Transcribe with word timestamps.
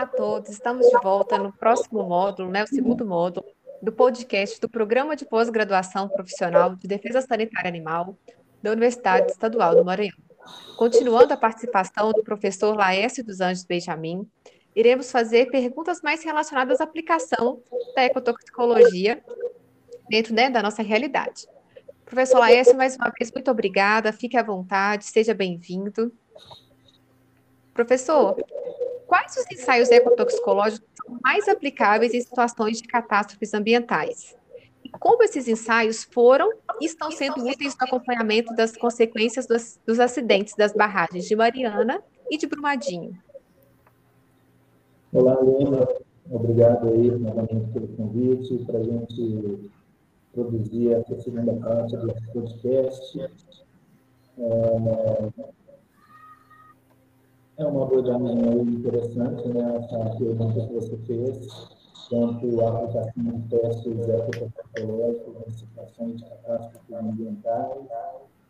a 0.00 0.06
todos, 0.06 0.48
estamos 0.48 0.86
de 0.86 0.98
volta 1.02 1.36
no 1.36 1.52
próximo 1.52 2.02
módulo, 2.02 2.50
né, 2.50 2.64
o 2.64 2.66
segundo 2.66 3.04
módulo 3.04 3.44
do 3.82 3.92
podcast 3.92 4.58
do 4.58 4.66
Programa 4.66 5.14
de 5.14 5.26
Pós-Graduação 5.26 6.08
Profissional 6.08 6.74
de 6.74 6.88
Defesa 6.88 7.20
Sanitária 7.20 7.68
Animal 7.68 8.16
da 8.62 8.70
Universidade 8.70 9.30
Estadual 9.30 9.76
do 9.76 9.84
Maranhão. 9.84 10.16
Continuando 10.78 11.34
a 11.34 11.36
participação 11.36 12.12
do 12.12 12.24
professor 12.24 12.74
Laércio 12.74 13.22
dos 13.22 13.42
Anjos 13.42 13.64
Benjamin, 13.64 14.26
iremos 14.74 15.12
fazer 15.12 15.50
perguntas 15.50 16.00
mais 16.00 16.24
relacionadas 16.24 16.80
à 16.80 16.84
aplicação 16.84 17.60
da 17.94 18.02
ecotoxicologia 18.02 19.22
dentro 20.08 20.34
né, 20.34 20.48
da 20.48 20.62
nossa 20.62 20.82
realidade. 20.82 21.46
Professor 22.06 22.38
Laércio, 22.38 22.74
mais 22.74 22.96
uma 22.96 23.12
vez, 23.18 23.30
muito 23.30 23.50
obrigada, 23.50 24.14
fique 24.14 24.38
à 24.38 24.42
vontade, 24.42 25.04
seja 25.04 25.34
bem-vindo. 25.34 26.10
Professor, 27.74 28.36
quais 29.10 29.36
os 29.36 29.44
ensaios 29.50 29.90
ecotoxicológicos 29.90 30.88
são 31.04 31.18
mais 31.20 31.48
aplicáveis 31.48 32.14
em 32.14 32.20
situações 32.20 32.80
de 32.80 32.86
catástrofes 32.86 33.52
ambientais? 33.52 34.36
E 34.84 34.88
como 34.88 35.24
esses 35.24 35.48
ensaios 35.48 36.04
foram 36.04 36.48
e 36.80 36.86
estão 36.86 37.10
sendo 37.10 37.44
úteis 37.44 37.76
no 37.76 37.86
acompanhamento 37.86 38.54
das 38.54 38.76
consequências 38.76 39.48
dos, 39.48 39.80
dos 39.84 39.98
acidentes 39.98 40.54
das 40.54 40.72
barragens 40.72 41.26
de 41.26 41.34
Mariana 41.34 42.00
e 42.30 42.38
de 42.38 42.46
Brumadinho? 42.46 43.18
Olá, 45.12 45.36
Helena. 45.42 45.88
Obrigado 46.30 46.86
aí 46.86 47.10
novamente 47.10 47.68
pelo 47.72 47.88
convite 47.88 48.64
para 48.64 48.78
a 48.78 48.84
gente 48.84 49.70
produzir 50.32 50.92
essa 50.92 51.20
segunda 51.20 51.52
parte 51.54 51.96
desse 51.96 52.32
podcast. 52.32 53.20
É, 54.38 55.59
é 57.60 57.66
uma 57.66 57.82
abordagem 57.82 58.62
interessante, 58.62 59.48
né, 59.48 59.76
essa 59.76 60.16
pergunta 60.16 60.66
que 60.66 60.72
você 60.72 60.96
fez, 61.06 61.46
quanto 62.08 62.60
à 62.62 62.68
aplicação 62.68 63.22
de 63.22 63.48
testes 63.48 64.08
ecotoxicológicos 64.08 65.34
em 65.46 65.50
situações 65.50 66.16
de 66.16 66.24
catástrofes 66.24 66.92
ambientais 66.92 67.86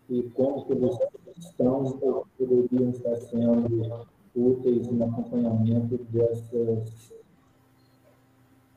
e 0.08 0.22
como 0.34 0.64
que 0.64 0.72
eles 0.72 0.96
estão 1.38 1.84
poderiam 2.38 2.90
estar 2.90 3.16
sendo 3.16 4.06
úteis 4.36 4.86
no 4.86 5.04
acompanhamento 5.04 5.98
dessas, 6.10 7.12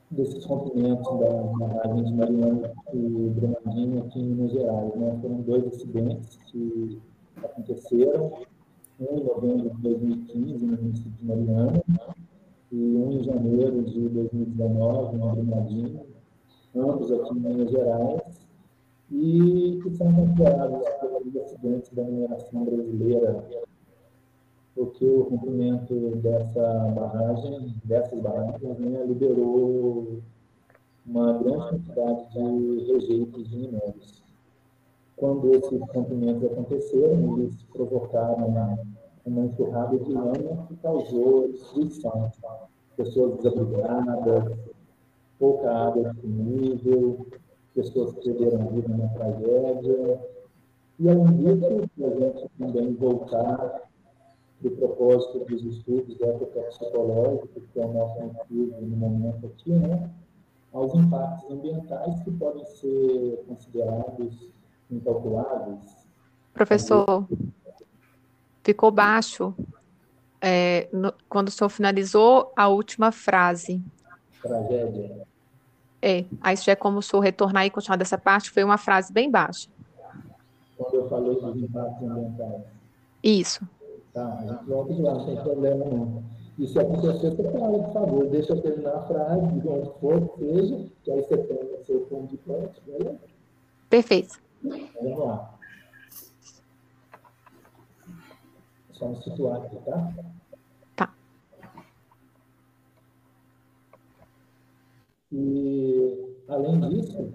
desses 0.10 0.44
rompimentos 0.46 1.20
da 1.20 1.30
barragem 1.60 2.06
de 2.06 2.14
Mariana 2.14 2.74
e 2.92 3.30
Brumadinho 3.36 4.04
aqui 4.04 4.20
em 4.20 4.26
Minas 4.26 4.52
Gerais. 4.52 4.96
Né? 4.96 5.20
Foram 5.22 5.42
dois 5.42 5.68
acidentes 5.68 6.38
que 6.48 7.00
aconteceram, 7.38 8.26
um 8.26 8.53
em 9.00 9.24
novembro 9.24 9.70
de 9.70 9.82
2015, 9.82 10.66
no 10.66 10.78
município 10.78 11.12
de 11.12 11.26
Mariana, 11.26 11.84
e 12.72 12.76
um 12.76 13.12
em 13.12 13.24
janeiro 13.24 13.84
de 13.84 14.10
2019, 14.10 15.18
no 15.18 15.32
Brumadinho, 15.32 16.02
ambos 16.76 17.12
aqui 17.12 17.38
em 17.38 17.40
Minas 17.40 17.72
Gerais, 17.72 18.22
e 19.12 19.80
que 19.84 19.96
são 19.96 20.14
considerados 20.14 20.88
pelos 21.00 21.36
acidentes 21.38 21.94
da 21.94 22.04
mineração 22.04 22.66
brasileira 22.66 23.46
porque 24.76 25.06
o 25.06 25.26
cumprimento 25.26 25.94
dessa 26.18 26.92
barragem, 26.96 27.76
dessas 27.86 28.20
barragens, 28.20 28.80
né, 28.80 29.06
liberou 29.06 30.22
uma 31.06 31.34
grande 31.34 31.70
quantidade 31.70 32.34
de 32.34 32.92
rejeitos 32.92 33.50
de 33.50 33.58
minérios. 33.58 34.23
Quando 35.24 35.56
esses 35.56 35.80
rompimentos 35.80 36.52
aconteceram, 36.52 37.40
eles 37.40 37.56
provocaram 37.72 38.46
uma, 38.46 38.78
uma 39.26 39.46
enxurrada 39.46 39.98
de 39.98 40.12
lama 40.12 40.68
que 40.68 40.76
causou 40.76 41.48
destruição. 41.48 42.30
Pessoas 42.98 43.38
desabrigadas, 43.38 44.54
pouca 45.40 45.74
água 45.74 46.12
disponível, 46.12 47.26
pessoas 47.74 48.12
que 48.16 48.34
perderam 48.34 48.68
vida 48.68 48.98
na 48.98 49.08
tragédia. 49.08 50.20
E, 51.00 51.10
além 51.10 51.38
disso, 51.38 51.68
a 52.04 52.10
gente 52.10 52.50
também 52.60 52.94
voltar 52.96 53.90
do 54.60 54.72
propósito 54.72 55.46
dos 55.46 55.64
estudos 55.64 56.20
ecotoxicológicos, 56.20 57.64
que 57.72 57.80
é 57.80 57.86
o 57.86 57.94
nosso 57.94 58.20
motivo 58.20 58.82
no 58.82 58.98
momento 58.98 59.46
aqui, 59.46 59.72
né, 59.72 60.12
aos 60.74 60.94
impactos 60.94 61.50
ambientais 61.50 62.20
que 62.24 62.32
podem 62.32 62.66
ser 62.66 63.42
considerados 63.48 64.52
incalculáveis. 64.90 65.80
Professor, 66.54 67.28
ficou 68.64 68.92
baixo 68.92 69.54
é, 70.42 70.88
no, 70.92 71.14
quando 71.30 71.48
o 71.48 71.52
senhor 71.52 71.70
finalizou 71.70 72.52
a 72.56 72.68
última 72.68 73.12
frase. 73.12 73.82
Tragédia. 74.42 75.26
É, 76.02 76.26
aí 76.42 76.58
se 76.58 76.70
é 76.70 76.76
como 76.76 77.00
o 77.00 77.02
senhor 77.02 77.22
retornar 77.22 77.66
e 77.66 77.70
continuar 77.70 77.96
dessa 77.96 78.18
parte, 78.18 78.52
foi 78.52 78.64
uma 78.64 78.78
frase 78.78 79.12
bem 79.14 79.32
baixa. 79.32 79.70
Quando 80.78 80.96
eu 80.96 81.10
falei 81.10 81.34
dos 81.34 81.64
impactos 81.64 82.10
ambientais. 82.10 82.62
Isso. 83.24 83.68
Tá, 84.14 84.38
a 84.38 84.42
gente 84.46 84.66
volta 84.66 84.94
lá, 85.02 85.14
não 85.14 85.26
tem 85.26 85.38
problema 85.38 85.86
não. 85.86 86.24
E 86.60 86.68
se 86.68 86.78
acontecer, 86.78 87.32
você 87.32 87.52
fala, 87.52 87.80
por 87.80 87.94
favor, 87.94 88.28
deixa 88.28 88.54
eu 88.54 88.62
terminar 88.62 88.96
a 88.96 89.08
frase, 89.08 89.60
de 89.60 89.68
onde 89.68 89.90
for 90.00 90.30
que 90.30 90.40
seja, 90.40 90.86
que 91.04 91.12
aí 91.12 91.24
você 91.24 91.38
tem 91.38 91.58
o 91.58 91.86
seu 91.86 92.00
ponto 92.02 92.28
de 92.28 92.38
ponto, 92.38 92.82
beleza? 92.86 93.18
Perfeito. 93.90 94.43
Vamos 94.64 95.20
lá. 95.20 95.60
Só 98.94 99.10
me 99.10 99.22
situar 99.22 99.62
aqui, 99.62 99.76
tá? 99.82 100.14
Tá. 100.96 101.14
E, 105.32 106.38
além 106.48 106.80
disso, 106.90 107.34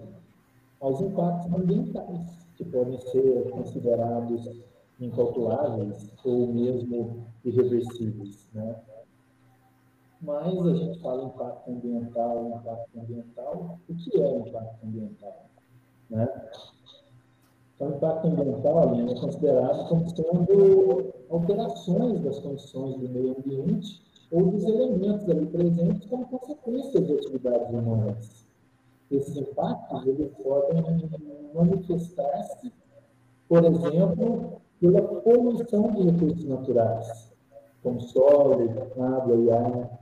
aos 0.79 1.01
impactos 1.01 1.53
ambientais, 1.53 2.47
que 2.55 2.65
podem 2.65 2.97
ser 2.99 3.49
considerados 3.51 4.61
incalculáveis 4.99 6.11
ou 6.23 6.51
mesmo 6.53 7.27
irreversíveis, 7.45 8.49
né? 8.53 8.81
Mas 10.21 10.67
a 10.67 10.75
gente 10.75 10.99
fala 10.99 11.23
impacto 11.23 11.71
ambiental, 11.71 12.59
impacto 12.59 12.99
ambiental. 12.99 13.79
O 13.87 13.95
que 13.95 14.21
é 14.21 14.37
impacto 14.39 14.85
ambiental? 14.85 15.45
Né? 16.09 16.27
Então, 17.79 17.95
impacto 17.95 18.27
ambiental 18.27 18.93
é 18.93 19.15
considerado 19.21 19.87
como 19.87 20.09
sendo 20.09 21.13
alterações 21.29 22.19
das 22.19 22.39
condições 22.39 22.97
do 22.97 23.07
meio 23.07 23.37
ambiente 23.37 24.01
ou 24.33 24.51
dos 24.51 24.65
elementos 24.65 25.29
ali 25.29 25.45
presentes 25.45 26.05
como 26.09 26.27
consequência 26.27 27.01
de 27.01 27.13
atividades 27.13 27.69
humanas. 27.69 28.45
Esses 29.09 29.37
impactos 29.37 30.05
eles 30.05 30.29
podem 30.43 30.83
manifestar-se, 31.55 32.73
por 33.47 33.63
exemplo, 33.63 34.61
pela 34.81 35.01
poluição 35.01 35.89
de 35.93 36.01
recursos 36.03 36.45
naturais, 36.45 37.33
como 37.81 38.01
solo, 38.01 38.57
água 38.99 39.35
e 39.37 39.51
ar. 39.51 39.99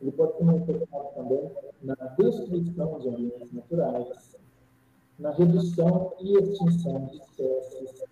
Ele 0.00 0.10
pode 0.10 0.36
ser 0.36 0.44
manifestado 0.44 1.08
também 1.14 1.48
na 1.80 1.94
destruição 2.18 2.98
de 2.98 3.08
ambientes 3.08 3.52
naturais, 3.52 4.29
na 5.20 5.30
redução 5.32 6.12
e 6.20 6.36
extinção 6.38 7.04
de 7.06 7.18
espécies. 7.18 8.04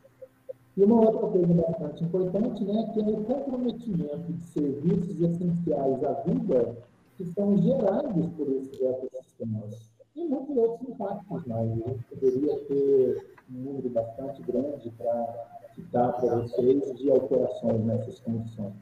E 0.77 0.85
uma 0.85 1.11
outra 1.11 1.27
coisa 1.29 1.55
bastante 1.55 2.05
importante, 2.05 2.65
né, 2.65 2.91
que 2.93 3.01
é 3.01 3.03
o 3.03 3.25
comprometimento 3.25 4.33
de 4.33 4.43
serviços 4.43 5.21
essenciais 5.21 6.05
à 6.05 6.13
vida 6.25 6.77
que 7.17 7.25
são 7.33 7.57
gerados 7.59 8.27
por 8.37 8.49
esses 8.49 8.81
ecossistemas. 8.81 9.91
E 10.15 10.25
muitos 10.25 10.57
outros 10.57 10.89
impactos 10.89 11.47
mais. 11.47 11.73
A 11.73 11.75
gente 11.75 12.05
poderia 12.05 12.59
ter 12.67 13.27
um 13.51 13.59
número 13.59 13.91
bastante 13.91 14.43
grande 14.43 14.91
para 14.91 15.65
citar 15.75 16.13
para 16.21 16.37
vocês 16.37 16.97
de 16.97 17.11
alterações 17.11 17.85
nessas 17.85 18.21
condições. 18.21 18.75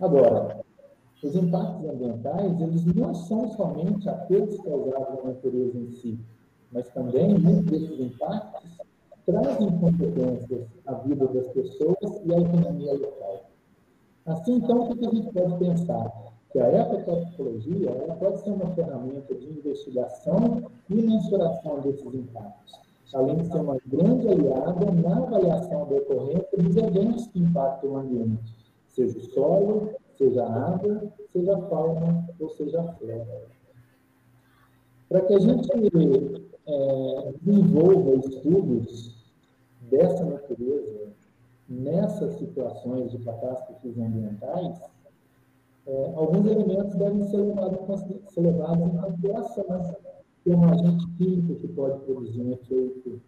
Agora, 0.00 0.64
os 1.22 1.34
impactos 1.34 1.88
ambientais, 1.88 2.60
eles 2.60 2.84
não 2.94 3.14
são 3.14 3.48
somente 3.52 4.06
aqueles 4.06 4.60
causados 4.60 5.24
na 5.24 5.30
natureza 5.30 5.78
em 5.78 5.90
si, 5.92 6.18
mas 6.74 6.86
também 6.90 7.38
muitos 7.38 7.64
desses 7.70 7.98
impactos 7.98 8.76
trazem 9.24 9.70
consequências 9.78 10.66
à 10.86 10.94
vida 10.94 11.26
das 11.28 11.48
pessoas 11.48 12.20
e 12.24 12.34
à 12.34 12.38
economia 12.38 12.92
local. 12.92 13.44
Assim, 14.26 14.56
então, 14.56 14.90
o 14.90 14.96
que 14.96 15.06
a 15.06 15.10
gente 15.10 15.32
pode 15.32 15.58
pensar? 15.58 16.12
Que 16.52 16.58
a 16.58 16.68
ecotoxicologia 16.68 17.90
ela 17.90 18.14
pode 18.16 18.40
ser 18.40 18.50
uma 18.50 18.74
ferramenta 18.74 19.34
de 19.34 19.46
investigação 19.46 20.64
e 20.90 20.94
mensuração 20.94 21.80
desses 21.80 22.14
impactos 22.14 22.84
além 23.14 23.36
de 23.36 23.46
ser 23.46 23.58
uma 23.58 23.78
grande 23.86 24.28
aliada 24.28 24.90
na 24.90 25.16
avaliação 25.16 25.86
da 25.86 25.96
ocorrência 25.96 26.58
dos 26.58 26.76
eventos 26.76 27.26
que 27.28 27.38
impactam 27.38 27.90
o 27.90 27.96
ambiente, 27.98 28.54
seja 28.88 29.16
o 29.16 29.22
solo, 29.22 29.90
seja 30.18 30.44
a 30.44 30.74
água, 30.74 31.12
seja 31.32 31.56
a 31.56 31.62
fauna 31.68 32.28
ou 32.40 32.48
seja 32.50 32.80
a 32.80 32.92
flora. 32.94 33.46
Para 35.08 35.20
que 35.20 35.34
a 35.34 35.38
gente 35.38 35.70
é, 36.66 37.32
desenvolva 37.42 38.26
estudos 38.26 39.14
dessa 39.90 40.24
natureza, 40.24 41.08
nessas 41.68 42.34
situações 42.38 43.10
de 43.10 43.18
catástrofes 43.18 43.98
ambientais, 43.98 44.80
é, 45.86 46.12
alguns 46.16 46.46
elementos 46.50 46.94
devem 46.94 47.24
ser 47.24 47.38
levados, 47.38 48.00
ser 48.28 48.40
levados 48.40 48.86
em 48.86 48.96
consideração, 48.98 49.96
como 50.44 50.64
agente 50.66 51.06
químico 51.16 51.54
que 51.56 51.68
pode 51.68 52.00
produzir 52.00 52.40
um 52.40 52.52
efeito, 52.52 53.20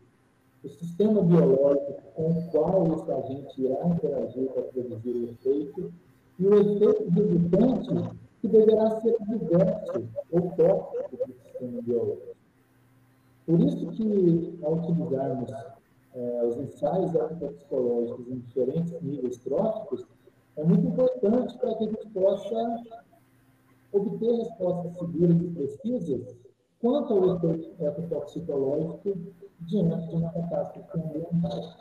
o 0.64 0.68
sistema 0.68 1.22
biológico 1.22 2.02
com 2.14 2.30
o 2.30 2.42
qual 2.50 2.94
esse 2.94 3.12
agente 3.12 3.62
irá 3.62 3.86
interagir 3.86 4.48
para 4.48 4.62
produzir 4.62 5.10
o 5.10 5.24
efeito, 5.30 5.92
e 6.38 6.46
o 6.46 6.54
efeito 6.54 7.10
resultante 7.10 8.16
que 8.40 8.48
deverá 8.48 9.00
ser 9.00 9.16
diverso 9.28 10.08
ou 10.30 10.50
tóxico 10.50 11.16
do 11.26 11.34
sistema 11.34 11.82
biológico. 11.82 12.35
Por 13.46 13.60
isso 13.60 13.86
que, 13.92 14.58
ao 14.62 14.74
utilizarmos 14.74 15.50
é, 16.14 16.44
os 16.44 16.56
ensaios 16.56 17.12
psicológicos 17.38 18.28
em 18.28 18.38
diferentes 18.40 19.00
níveis 19.00 19.38
tróficos, 19.38 20.04
é 20.56 20.64
muito 20.64 20.86
importante 20.86 21.56
para 21.58 21.74
que 21.76 21.84
a 21.84 21.86
gente 21.88 22.08
possa 22.08 22.84
obter 23.92 24.32
respostas 24.34 24.94
seguras 24.94 25.36
e 25.40 25.48
precisas 25.48 26.36
quanto 26.80 27.14
ao 27.14 27.36
efeito 27.36 27.82
etotoxicológico 27.82 29.16
diante 29.60 30.08
de 30.08 30.16
uma 30.16 30.32
catástrofe 30.32 30.98
ambiental. 30.98 31.76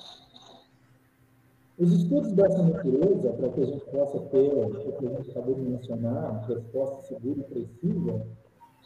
Os 1.77 1.91
estudos 1.91 2.31
dessa 2.31 2.63
natureza, 2.63 3.33
para 3.33 3.49
que 3.49 3.61
a 3.61 3.65
gente 3.65 3.85
possa 3.85 4.19
ter 4.19 4.53
o 4.53 4.69
que 4.93 5.05
a 5.05 5.09
gente 5.09 5.31
acabou 5.31 5.55
de 5.55 5.61
mencionar, 5.61 6.45
resposta 6.47 7.01
segura 7.07 7.39
e 7.39 7.43
precisa, 7.43 8.25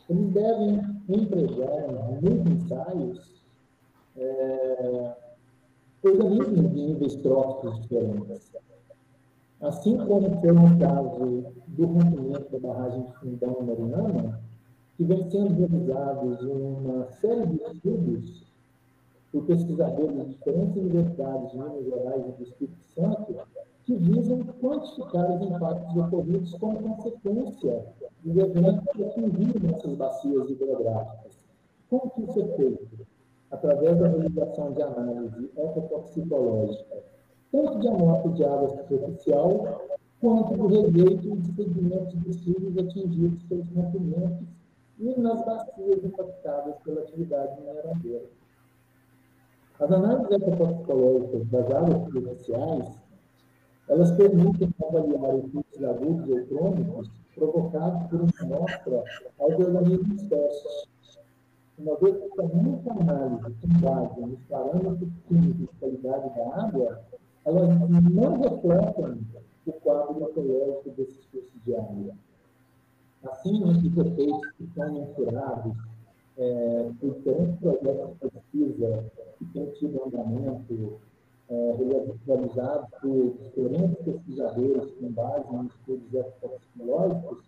eles 0.09 0.29
devem 0.31 0.81
empregar 1.07 1.87
nos 2.21 2.51
ensaios 2.51 3.43
é, 4.17 5.15
organismos 6.03 6.73
de 6.73 6.81
níveis 6.81 7.15
tróficos 7.17 7.81
diferentes. 7.81 8.51
Assim 9.61 9.97
como 9.97 10.39
foi 10.39 10.51
no 10.51 10.79
caso 10.79 11.53
do 11.67 11.85
rompimento 11.85 12.51
da 12.51 12.67
barragem 12.67 13.03
de 13.03 13.13
Fundão 13.19 13.61
Mariana, 13.61 14.41
que 14.97 15.03
vem 15.03 15.29
sendo 15.29 15.53
realizados 15.53 16.41
uma 16.41 17.05
série 17.05 17.45
de 17.47 17.61
estudos 17.63 18.49
por 19.31 19.45
pesquisadores 19.45 20.15
de 20.15 20.25
diferentes 20.33 20.75
universidades 20.77 21.51
de 21.51 21.57
Minas 21.57 21.85
Gerais 21.85 22.25
e 22.25 22.31
do 22.31 22.43
Espírito 22.43 22.83
Santo, 22.83 23.35
que 23.89 23.95
visam 23.95 24.43
quantificar 24.61 25.31
os 25.31 25.41
impactos 25.41 25.95
ocorridos 25.95 26.53
como 26.59 26.95
consequência 26.95 27.87
dos 28.23 28.37
eventos 28.37 28.85
que 28.93 29.03
atingiram 29.03 29.75
essas 29.75 29.95
bacias 29.95 30.47
hidrográficas. 30.47 31.39
Como 31.89 32.11
que 32.11 32.21
isso 32.21 32.39
é 32.39 32.47
feito? 32.55 33.07
Através 33.49 33.97
da 33.97 34.09
realização 34.09 34.73
de 34.73 34.83
análise 34.83 35.49
ecotoxicológica, 35.57 37.03
tanto 37.51 37.79
de 37.79 37.87
amostra 37.87 38.31
de 38.33 38.45
água 38.45 38.69
superficial, 38.69 39.81
quanto 40.21 40.55
do 40.55 40.67
rejeito 40.67 41.35
de 41.37 41.55
sedimentos 41.55 42.43
de 42.43 42.51
rios 42.51 42.77
atingidos 42.77 43.43
pelos 43.45 43.69
rompimentos 43.69 44.47
e 44.99 45.19
nas 45.19 45.43
bacias 45.43 46.03
impactadas 46.03 46.75
pela 46.83 47.01
atividade 47.01 47.59
mineradora. 47.59 48.29
As 49.79 49.91
análises 49.91 50.29
ecotoxicológicas 50.29 51.47
das 51.47 51.71
águas 51.71 52.03
superficiais 52.03 53.08
elas 53.89 54.11
permitem 54.11 54.69
avaliar 54.87 55.35
efeitos 55.39 55.83
agudos 55.83 56.29
ou 56.29 56.45
crônicos 56.45 57.11
provocados 57.33 58.07
por 58.07 58.21
uma 58.21 58.55
amostra 58.55 59.03
aos 59.39 59.53
organismos 59.53 60.21
testes. 60.23 60.87
Uma 61.77 61.95
vez 61.95 62.17
que 62.17 62.41
muita 62.55 62.91
análise 62.91 63.55
com 63.61 63.79
base 63.79 64.21
nos 64.21 64.39
parâmetros 64.43 65.09
químicos 65.27 65.59
de 65.59 65.67
qualidade 65.79 66.35
da 66.35 66.61
água, 66.61 67.01
elas 67.45 67.69
não 67.89 68.41
refletem 68.41 69.27
o 69.65 69.71
quadro 69.73 70.23
ecológico 70.29 70.89
desses 70.91 71.25
cursos 71.31 71.63
de 71.65 71.75
água. 71.75 72.13
Assim, 73.23 73.71
esses 73.71 73.97
efeitos 73.97 74.51
que 74.57 74.69
são 74.75 74.93
mensurados 74.93 75.73
é, 76.37 76.91
por 76.99 77.15
diferentes 77.15 77.59
projetos 77.59 78.17
de 78.21 78.29
pesquisa 78.29 79.05
que 79.39 79.45
têm 79.45 79.65
tido 79.71 80.03
andamento 80.05 80.99
é, 81.49 81.75
realizados 82.27 82.89
por 83.01 83.33
diferentes 83.41 83.97
pesquisadores 84.03 84.91
com 84.91 85.11
base 85.11 85.55
em 85.55 85.65
estudos 85.65 86.13
epidemiológicos, 86.13 87.39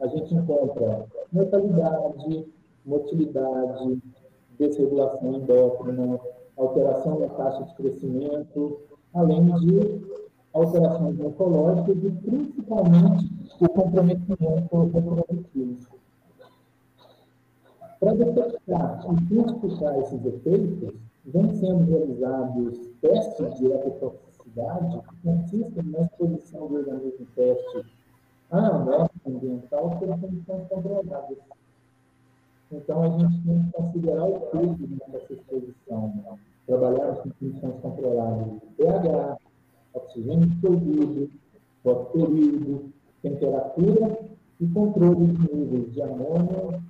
a 0.00 0.06
gente 0.08 0.34
encontra 0.34 1.06
mortalidade, 1.32 2.46
motilidade, 2.84 4.02
desregulação 4.58 5.34
endócrina, 5.34 6.20
alteração 6.56 7.18
da 7.18 7.28
taxa 7.28 7.64
de 7.64 7.74
crescimento, 7.74 8.80
além 9.14 9.44
de 9.60 10.02
alterações 10.52 11.16
morfológicas 11.16 11.96
e 12.04 12.10
principalmente 12.10 13.30
o 13.60 13.68
comprometimento 13.68 14.90
reprodutivo. 14.92 15.96
Para 17.98 18.14
detectar 18.14 19.06
e 19.08 19.34
identificar 19.34 19.98
esses 19.98 20.24
efeitos, 20.24 20.94
vem 21.26 21.50
sendo 21.56 21.84
realizados 21.84 22.78
testes 23.00 23.58
de 23.58 23.66
ecotoxicidade 23.66 25.00
que 25.00 25.16
consistem 25.22 25.82
na 25.84 26.02
exposição 26.02 26.68
do 26.68 26.76
organismo 26.76 27.26
teste 27.34 27.84
à 28.50 28.66
amostra 28.68 29.10
ambiental 29.26 29.90
por 29.98 30.08
condições 30.20 30.68
controladas. 30.68 31.38
Então, 32.72 33.02
a 33.02 33.08
gente 33.10 33.42
tem 33.42 33.62
que 33.62 33.72
considerar 33.72 34.24
o 34.24 34.40
peso 34.40 34.86
dessa 35.08 35.32
exposição. 35.32 36.14
Né? 36.16 36.38
Trabalhar 36.66 37.16
com 37.16 37.30
condições 37.30 37.80
controladas 37.80 38.52
de 38.52 38.66
pH, 38.76 39.38
oxigênio 39.94 40.46
dissolvido, 40.46 41.30
fotoperíodo, 41.82 42.92
temperatura 43.22 44.18
e 44.60 44.66
controle 44.66 45.26
de 45.26 45.54
níveis 45.54 45.92
de 45.92 46.02
amônia, 46.02 46.82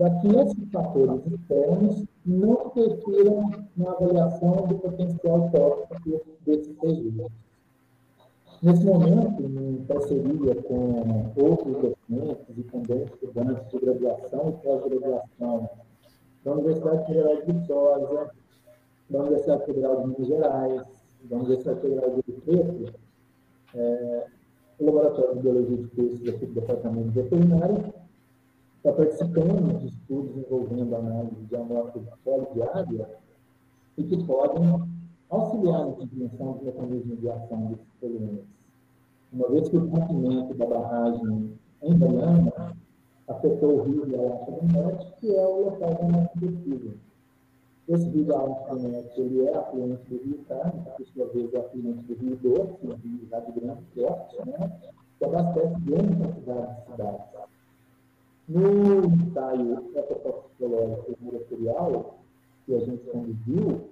para 0.00 0.08
que 0.14 0.28
esses 0.28 0.70
fatores 0.72 1.20
externos 1.26 2.04
não 2.24 2.72
interfiram 2.74 3.50
na 3.76 3.90
avaliação 3.90 4.66
do 4.66 4.78
potencial 4.78 5.50
tóxico 5.50 6.22
desses 6.46 6.74
resíduos. 6.82 7.30
Nesse 8.62 8.82
momento, 8.82 9.42
em 9.42 9.84
parceria 9.84 10.54
com 10.62 11.30
outros 11.36 11.74
docentes 11.82 12.56
e 12.56 12.62
também 12.62 13.04
estudantes 13.04 13.70
de 13.70 13.78
graduação 13.78 14.48
e 14.48 14.64
pós-graduação 14.64 15.70
da 16.46 16.52
Universidade 16.52 17.06
Federal 17.06 17.36
de 17.36 17.52
Viçosa, 17.52 18.30
da 19.10 19.18
Universidade 19.18 19.66
Federal 19.66 20.00
de 20.00 20.06
Minas 20.06 20.26
Gerais, 20.28 20.82
da 21.24 21.36
Universidade 21.36 21.80
Federal 21.82 22.10
de 22.10 22.22
Rio 22.26 22.40
Preto, 22.40 22.98
é, 23.74 24.26
o 24.78 24.86
Laboratório 24.86 25.36
de 25.36 25.42
Biologia 25.42 25.76
de 25.76 25.88
Peixes 25.88 26.40
do 26.40 26.54
Departamento 26.54 27.08
de 27.08 27.20
Veterinária 27.20 27.99
está 28.80 28.94
participando 28.94 29.78
de 29.78 29.88
estudos 29.88 30.36
envolvendo 30.38 30.96
análise 30.96 31.44
de 31.44 31.56
amostras 31.56 32.02
de 32.02 32.10
solo 32.24 32.48
de 32.54 32.62
área 32.62 33.10
e 33.98 34.04
que 34.04 34.24
podem 34.24 34.88
auxiliar 35.28 35.86
na 35.86 35.92
compreensão 35.92 36.52
do 36.54 36.64
mecanismo 36.64 37.16
de 37.16 37.28
ação 37.28 37.66
desses 37.66 37.86
poluentes. 38.00 38.46
Uma 39.32 39.48
vez 39.50 39.68
que 39.68 39.76
o 39.76 39.86
rompimento 39.86 40.54
da 40.54 40.66
barragem 40.66 41.58
em 41.82 41.98
Goiânia 41.98 42.74
afetou 43.28 43.80
o 43.80 43.82
rio 43.82 44.06
de 44.06 44.14
Alaska 44.14 44.50
do 44.50 45.16
que 45.20 45.36
é 45.36 45.46
o 45.46 45.64
local 45.64 45.94
da 45.94 46.08
nossa 46.08 46.40
pesquisa. 46.40 46.94
Esse 47.86 48.08
rio 48.08 48.24
da 48.24 48.38
Alaska 48.38 48.76
do 48.76 49.22
ele 49.22 49.46
é 49.46 49.58
afluente 49.58 50.04
do 50.08 50.24
rio 50.24 50.38
Carme, 50.48 50.84
que 50.96 51.04
por 51.04 51.06
sua 51.12 51.26
vez 51.34 51.52
é 51.52 51.58
afluente 51.58 52.02
do 52.04 52.14
rio 52.14 52.36
Doce, 52.36 52.86
o 52.86 52.86
rio 52.86 52.96
Rio 52.96 53.28
Grande 53.28 53.52
do 53.52 53.66
Norte, 53.66 54.36
né, 54.46 54.80
que 55.18 55.24
abastece 55.26 55.80
grande 55.80 56.16
quantidade 56.16 56.76
de 56.76 56.90
cidades. 56.90 57.59
No 58.50 59.04
ensaio 59.04 59.92
ecotoxicológico 59.94 61.16
molecular 61.20 62.04
que 62.66 62.74
a 62.74 62.80
gente 62.80 63.04
conduziu, 63.04 63.88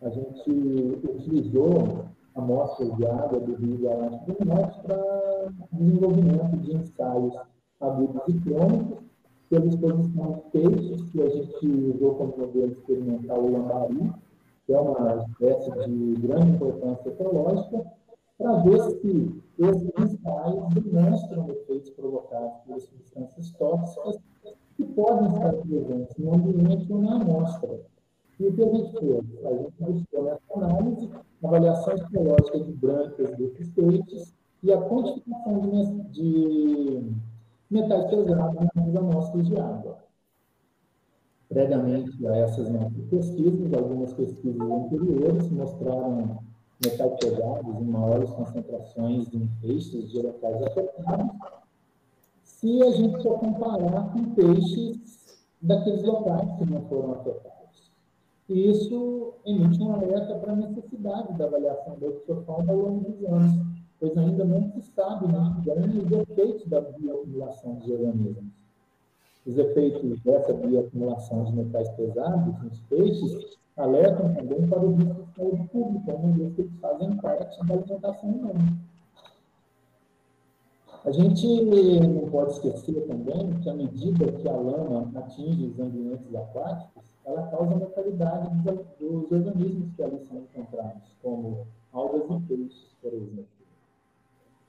a 0.00 0.08
gente 0.10 1.00
utilizou 1.02 2.04
amostras 2.36 2.96
de 2.96 3.04
água 3.04 3.40
do 3.40 3.56
Rio 3.56 3.90
Atlântico 3.90 4.44
do 4.44 4.48
Norte 4.48 4.80
para 4.82 5.52
desenvolvimento 5.72 6.56
de 6.58 6.76
ensaios 6.76 7.34
agudos 7.80 8.22
e 8.28 8.34
crônicos 8.34 8.98
pela 9.48 9.66
exposição 9.66 10.32
de 10.34 10.40
peixes, 10.52 11.10
que 11.10 11.22
a 11.22 11.28
gente 11.28 11.66
usou 11.66 12.14
como 12.14 12.38
modelo 12.38 12.70
experimental 12.70 13.40
o 13.40 13.50
lambari, 13.50 14.12
que 14.66 14.72
é 14.72 14.80
uma 14.80 15.16
espécie 15.16 15.68
de 15.72 16.14
grande 16.20 16.52
importância 16.52 17.08
ecológica, 17.08 17.92
para 18.40 18.56
ver 18.62 18.80
se 18.80 19.42
esses 19.58 19.90
ensaios 19.98 20.74
demonstram 20.74 21.50
efeitos 21.50 21.90
provocados 21.90 22.56
por 22.66 22.80
substâncias 22.80 23.50
tóxicas 23.52 24.18
que 24.76 24.84
podem 24.84 25.28
estar 25.28 25.52
presentes 25.52 26.16
no 26.16 26.34
ambiente 26.34 26.90
ou 26.90 27.02
na 27.02 27.16
amostra. 27.16 27.80
E 28.38 28.46
o 28.46 28.54
que 28.54 28.62
a 28.62 28.74
gente 28.74 28.98
fez? 28.98 29.44
A 29.44 29.50
gente 29.50 29.74
buscou 29.78 30.24
nessa 30.24 30.54
análise 30.54 31.10
avaliação 31.42 31.94
histológica 31.94 32.60
de 32.60 32.72
brancas 32.72 33.36
desses 33.36 33.68
peixes 33.70 34.34
e 34.62 34.72
a 34.72 34.80
quantificação 34.80 35.60
de, 35.60 36.02
de 36.10 37.12
metais 37.70 38.06
pesados 38.06 38.68
nas 38.74 38.96
amostras 38.96 39.46
de 39.46 39.58
água. 39.58 39.98
Previamente 41.50 42.26
a 42.26 42.36
essas 42.36 42.68
pesquisas, 43.10 43.74
algumas 43.74 44.14
pesquisas 44.14 44.60
anteriores 44.60 45.50
mostraram 45.50 46.49
metais 46.84 47.12
pesados 47.20 47.80
em 47.80 47.84
maiores 47.84 48.30
concentrações 48.30 49.32
em 49.34 49.46
peixes 49.60 50.10
de 50.10 50.22
locais 50.22 50.62
afetados, 50.62 51.36
se 52.42 52.82
a 52.82 52.90
gente 52.92 53.22
for 53.22 53.38
comparar 53.38 54.12
com 54.12 54.34
peixes 54.34 55.38
daqueles 55.60 56.02
locais 56.02 56.50
que 56.58 56.64
não 56.64 56.82
foram 56.82 57.12
afetados. 57.12 57.92
E 58.48 58.70
isso 58.70 59.34
emite 59.44 59.80
um 59.82 59.94
alerta 59.94 60.34
para 60.36 60.52
a 60.52 60.56
necessidade 60.56 61.38
da 61.38 61.44
avaliação 61.44 61.98
da 61.98 62.08
oxofauna 62.08 62.72
ao 62.72 62.78
longo 62.78 63.10
dos 63.10 63.24
anos, 63.24 63.66
pois 63.98 64.16
ainda 64.16 64.44
não 64.44 64.70
se 64.72 64.82
sabe 64.82 65.26
muito 65.26 65.62
bem 65.62 65.98
os 65.98 66.10
efeitos 66.10 66.66
da 66.66 66.80
bioacumulação 66.80 67.74
dos 67.74 67.88
organismos. 67.88 68.60
Os 69.46 69.56
efeitos 69.56 70.20
dessa 70.20 70.52
bioacumulação 70.52 71.44
de 71.44 71.52
metais 71.52 71.88
pesados 71.90 72.62
nos 72.62 72.80
peixes 72.82 73.58
alertam 73.76 74.34
também 74.34 74.66
para 74.66 74.80
o 74.80 74.94
risco 74.94 75.19
saúde 75.40 75.68
pública, 75.68 76.14
uma 76.14 76.32
vez 76.36 76.54
que 76.54 76.60
eles 76.60 76.76
fazem 76.80 77.16
parte 77.16 77.66
da 77.66 77.74
alimentação 77.74 78.28
humana. 78.28 78.78
A 81.02 81.10
gente 81.10 81.46
não 81.64 82.28
pode 82.30 82.52
esquecer 82.52 83.06
também 83.06 83.58
que, 83.60 83.70
à 83.70 83.74
medida 83.74 84.32
que 84.32 84.46
a 84.46 84.52
lama 84.52 85.10
atinge 85.14 85.68
os 85.68 85.80
ambientes 85.80 86.34
aquáticos, 86.34 87.04
ela 87.24 87.46
causa 87.46 87.74
mortalidade 87.74 88.50
dos 88.98 89.32
organismos 89.32 89.94
que 89.96 90.02
ali 90.02 90.20
são 90.26 90.38
encontrados, 90.38 91.16
como 91.22 91.66
algas 91.90 92.24
e 92.30 92.40
peixes, 92.46 92.90
por 93.00 93.14
exemplo. 93.14 93.46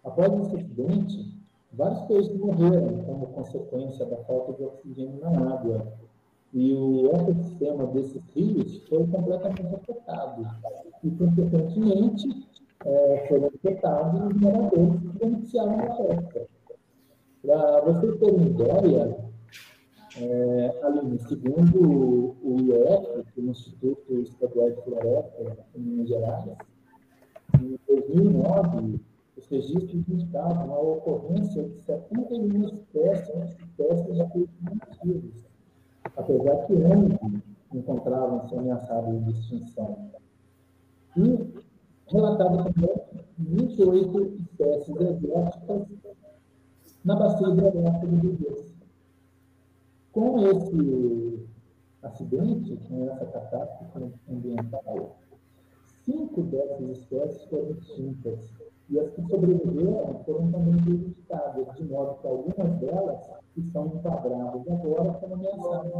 Após 0.05 0.47
esse 0.47 0.55
acidente, 0.55 1.37
vários 1.73 2.01
peixes 2.03 2.39
morreram 2.39 3.03
como 3.03 3.27
consequência 3.27 4.05
da 4.05 4.17
falta 4.23 4.53
de 4.53 4.63
oxigênio 4.63 5.19
na 5.19 5.53
água, 5.53 5.85
e 6.53 6.73
o 6.73 7.07
ecossistema 7.07 7.87
desses 7.87 8.21
rios 8.35 8.83
foi 8.87 9.07
completamente 9.07 9.75
afetado. 9.75 10.47
E, 11.03 11.11
consequentemente, 11.11 12.47
é, 12.85 13.25
foram 13.27 13.47
afetados 13.47 14.21
os 14.21 14.41
moradores 14.41 14.99
que 15.01 15.07
beneficiaram 15.19 15.77
da 15.77 16.21
pesca. 16.21 16.47
Para 17.41 17.81
você 17.81 18.11
ter 18.17 18.31
uma 18.31 18.45
ideia, 18.45 19.17
é, 20.17 20.79
Aline, 20.83 21.19
segundo 21.19 22.35
o 22.43 22.57
IEF, 22.59 23.25
é 23.37 23.39
o 23.39 23.49
Instituto 23.49 24.21
Estadual 24.21 24.71
de 24.71 24.81
Floresta, 24.83 25.57
em 25.75 25.79
Minas 25.79 26.09
Gerais, 26.09 26.57
em 27.59 27.79
2009, 27.87 28.99
os 29.37 29.47
registros 29.47 29.93
indicavam 29.93 30.73
a 30.73 30.79
ocorrência 30.79 31.63
de 31.63 31.79
71 31.79 32.63
espécies, 32.65 33.57
espécies 33.57 34.27
de 34.27 34.75
nativos 34.75 35.50
apesar 36.17 36.65
que 36.65 36.73
11 36.73 37.43
encontravam-se 37.73 38.55
ameaçados 38.55 39.25
de 39.25 39.31
extinção. 39.31 40.11
E 41.17 41.53
relatado 42.07 42.63
também 42.63 43.01
28 43.37 44.35
espécies 44.39 44.95
exóticas 44.95 45.87
na 47.03 47.15
bacia 47.15 47.47
hidrográfica 47.47 48.07
do 48.07 48.15
Rio 48.17 48.65
Com 50.11 50.39
esse 50.47 51.49
acidente, 52.03 52.77
com 52.87 53.09
essa 53.09 53.25
catástrofe 53.25 54.13
ambiental, 54.29 55.17
cinco 56.03 56.43
dessas 56.43 56.89
espécies 56.89 57.43
foram 57.45 57.71
extintas. 57.71 58.51
E 58.89 58.99
as 58.99 59.09
que 59.11 59.21
sobreviveram 59.27 60.21
foram 60.25 60.51
também 60.51 60.77
prejudicadas, 60.83 61.75
de 61.75 61.83
modo 61.85 62.19
que 62.19 62.27
algumas 62.27 62.79
delas 62.79 63.40
estão 63.57 63.87
enquadradas 63.87 64.67
agora 64.67 65.13
como 65.13 65.35
ameaçadas 65.35 65.91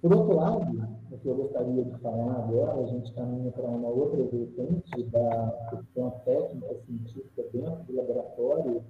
Por 0.00 0.14
outro 0.14 0.36
lado, 0.36 0.88
o 1.10 1.18
que 1.18 1.28
eu 1.28 1.34
gostaria 1.36 1.84
de 1.84 1.98
falar 1.98 2.44
agora, 2.44 2.82
a 2.82 2.86
gente 2.86 3.12
caminha 3.12 3.50
para 3.52 3.64
uma 3.64 3.88
outra 3.88 4.22
vertente 4.24 5.02
da 5.04 5.68
questão 5.70 6.10
técnica 6.24 6.74
científica 6.86 7.44
dentro 7.52 7.82
do 7.84 7.96
laboratório, 7.96 8.82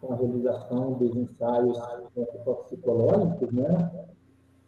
com 0.00 0.12
a 0.12 0.16
realização 0.16 0.92
dos 0.94 1.14
ensaios 1.14 1.78
toxicológicos, 2.44 3.52
né? 3.52 4.08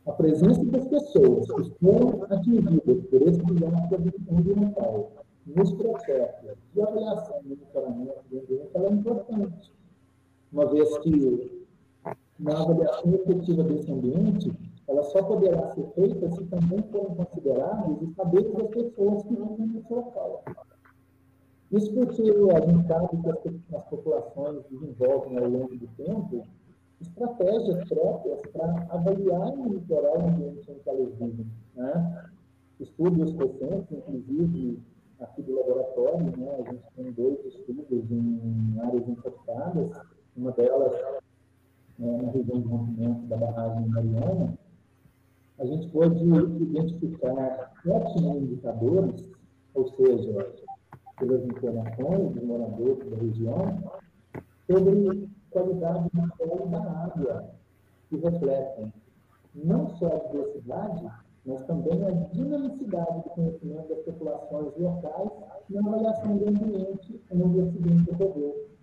A 0.07 0.13
presença 0.13 0.63
das 0.67 0.87
pessoas 0.87 1.47
que 1.47 1.71
foram 1.81 2.25
atingidas 2.25 3.03
por 3.07 3.23
esse 3.23 3.43
desastre 3.43 4.15
ambiental 4.31 5.11
nos 5.47 5.73
processos 5.73 6.57
de 6.75 6.83
avaliação 6.83 7.41
e 7.45 7.49
monitoramento 7.49 8.23
do 8.31 8.85
é 8.85 8.93
importante, 8.93 9.73
uma 10.55 10.67
vez 10.67 10.97
que 10.99 11.67
na 12.39 12.53
avaliação 12.53 13.13
efetiva 13.13 13.65
desse 13.65 13.91
ambiente, 13.91 14.53
ela 14.87 15.03
só 15.03 15.23
poderá 15.23 15.75
ser 15.75 15.85
feita 15.95 16.31
se 16.31 16.45
também 16.45 16.81
forem 16.93 17.15
considerados 17.17 18.03
os 18.03 18.15
saberes 18.15 18.53
das 18.53 18.69
pessoas 18.69 19.23
que 19.25 19.35
vivem 19.35 19.67
nesse 19.67 19.93
local. 19.93 20.45
Isso 21.73 21.93
porque 21.93 22.23
a 22.23 22.61
gente 22.61 22.87
sabe 22.87 23.09
que 23.21 23.77
as, 23.77 23.85
populações 23.87 24.63
desenvolvem 24.71 25.39
ao 25.39 25.49
longo 25.49 25.77
do 25.77 25.89
tempo 25.97 26.47
estratégias 27.01 27.89
próprias 27.89 28.41
para 28.53 28.87
avaliar 28.91 29.53
e 29.53 29.57
monitorar 29.57 30.17
o 30.19 30.29
ambiente 30.29 30.71
em 30.71 30.79
que 30.79 30.89
elas 30.89 31.13
vivem. 31.15 31.47
Né? 31.75 32.31
Estudos 32.79 33.33
recentes, 33.33 33.99
inclusive 34.09 34.79
aqui 35.19 35.43
do 35.43 35.57
laboratório, 35.57 36.37
né, 36.37 36.57
a 36.61 36.71
gente 36.71 36.85
tem 36.97 37.13
dois 37.13 37.45
estudos 37.45 38.11
em 38.11 38.79
áreas 38.81 39.09
infectadas, 39.09 39.91
uma 40.37 40.53
delas 40.53 40.95
é, 42.01 42.23
na 42.23 42.31
região 42.31 42.61
de 42.61 42.69
rompimento 42.69 43.27
da 43.27 43.37
barragem 43.37 43.89
Mariana, 43.89 44.59
a 45.59 45.65
gente 45.65 45.89
pode 45.91 46.23
identificar 46.25 47.73
sete 47.83 48.19
indicadores, 48.19 49.31
ou 49.75 49.89
seja, 49.91 50.53
pelas 51.19 51.45
informações 51.45 52.35
dos 52.35 52.43
moradores 52.43 53.11
da 53.11 53.17
região, 53.17 53.93
sobre 54.69 55.29
qualidade 55.51 56.11
do 56.13 56.37
solo 56.37 56.67
da 56.71 56.83
água, 57.05 57.51
que 58.09 58.17
refletem 58.17 58.93
não 59.55 59.89
só 59.97 60.07
a 60.07 60.29
diversidade, 60.31 61.07
mas 61.47 61.63
também 61.67 62.03
a 62.05 62.11
dinamicidade 62.11 63.23
do 63.23 63.31
conhecimento 63.31 63.89
das 63.89 63.99
populações 64.01 64.73
locais 64.77 65.31
na 65.71 65.81
avaliação 65.81 66.37
do 66.37 66.49
ambiente 66.49 67.21
onde 67.31 67.59
o 67.59 67.63
acidente 67.63 68.11
ocorreu. 68.11 68.74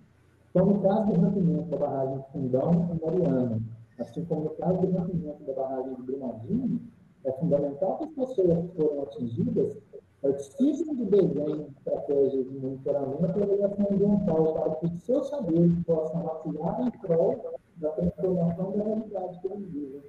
Então, 0.51 0.65
no 0.65 0.81
caso 0.81 1.13
do 1.13 1.21
rompimento 1.21 1.69
da 1.69 1.77
barragem 1.77 2.17
de 2.17 2.31
Fundão 2.33 2.89
e 2.93 3.05
Mariana, 3.05 3.61
assim 3.97 4.25
como 4.25 4.43
no 4.43 4.49
caso 4.51 4.81
do 4.81 4.97
rompimento 4.97 5.43
da 5.43 5.53
barragem 5.53 5.95
de 5.95 6.01
Brumadinho, 6.01 6.81
é 7.23 7.31
fundamental 7.31 7.97
que 7.97 8.03
as 8.03 8.09
pessoas 8.27 8.59
que 8.59 8.75
foram 8.75 9.03
atingidas 9.03 9.77
participem 10.21 10.95
do 10.95 11.05
desenho 11.05 11.63
de 11.63 11.71
estratégias 11.71 12.49
de 12.49 12.59
monitoramento 12.59 13.39
e 13.39 13.43
avaliação 13.43 13.87
ambiental 13.91 14.53
para 14.53 14.75
que 14.75 14.89
seus 14.97 15.29
saberes 15.29 15.73
possam 15.85 16.27
atuar 16.27 16.81
em 16.81 16.91
prol 16.99 17.57
da 17.77 17.89
transformação 17.91 18.71
da 18.71 18.83
realidade 18.83 19.39
que 19.39 19.47
eles 19.47 19.71
vivem. 19.71 20.01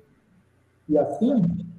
E 0.89 0.99
assim, 0.99 1.35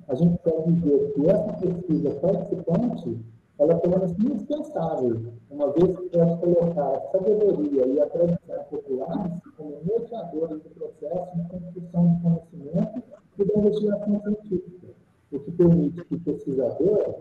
a 0.08 0.15
gente 0.15 0.38
pode 0.39 0.72
dizer 0.72 1.13
que 1.13 1.29
essa 1.29 1.53
pesquisa 1.53 2.12
participante 2.22 3.20
ela 3.60 3.76
torna-se 3.80 4.16
indispensável, 4.20 5.34
uma 5.50 5.72
vez 5.72 5.96
que 5.96 6.10
pode 6.10 6.38
colocar 6.40 6.96
a 6.96 7.02
sabedoria 7.12 7.86
e 7.86 8.00
a 8.00 8.10
tradição 8.10 8.64
populares 8.70 9.42
como 9.56 9.78
mediadores 9.84 10.64
do 10.64 10.70
processo 10.72 11.38
de 11.38 11.50
construção 11.50 12.14
de 12.14 12.22
conhecimento 12.22 13.04
e 13.38 13.46
da 13.46 13.60
investigação 13.60 14.22
científica, 14.22 14.88
o 15.32 15.40
que 15.40 15.52
permite 15.52 16.06
que 16.06 16.16
o 16.16 16.20
pesquisador 16.20 17.16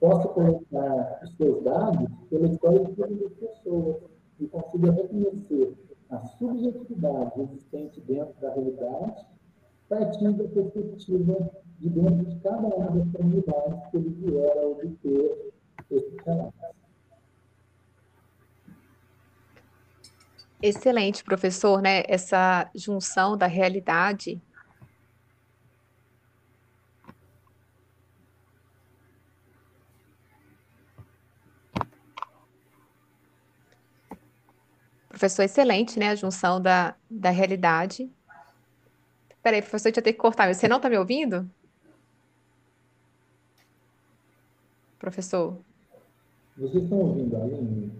possa 0.00 0.28
colocar 0.28 1.20
os 1.22 1.36
seus 1.36 1.62
dados 1.62 2.08
pela 2.28 2.48
história 2.48 2.84
de 2.84 2.92
todas 2.92 3.22
as 3.22 3.32
pessoas 3.32 3.96
e 4.40 4.46
consiga 4.46 4.92
reconhecer 4.92 5.74
a 6.10 6.18
subjetividade 6.18 7.40
existente 7.40 8.00
dentro 8.02 8.34
da 8.40 8.52
realidade 8.52 9.26
partindo 9.88 10.42
da 10.42 10.48
perspectiva 10.48 11.50
de 11.78 11.90
dentro 11.90 12.24
de 12.24 12.36
cada 12.40 12.66
uma 12.66 12.90
das 12.90 13.10
comunidades 13.12 13.90
que 13.90 13.96
ele 13.96 14.10
vier 14.10 14.58
a 14.58 14.66
obter. 14.66 15.52
Excelente, 20.62 21.22
professor, 21.22 21.80
né? 21.80 22.02
Essa 22.08 22.70
junção 22.74 23.36
da 23.36 23.46
realidade 23.46 24.42
Professor, 35.08 35.42
excelente, 35.44 35.98
né? 35.98 36.10
A 36.10 36.14
junção 36.14 36.60
da, 36.60 36.94
da 37.08 37.30
realidade 37.30 38.10
Peraí, 39.42 39.62
professor, 39.62 39.92
vai 39.92 40.02
ter 40.02 40.12
que 40.12 40.18
cortar. 40.18 40.52
Você 40.52 40.66
não 40.68 40.78
está 40.78 40.90
me 40.90 40.98
ouvindo? 40.98 41.48
Professor? 44.98 45.65
Vocês 46.56 46.84
estão 46.84 46.98
ouvindo 46.98 47.36
a 47.36 47.42
Aline? 47.42 47.92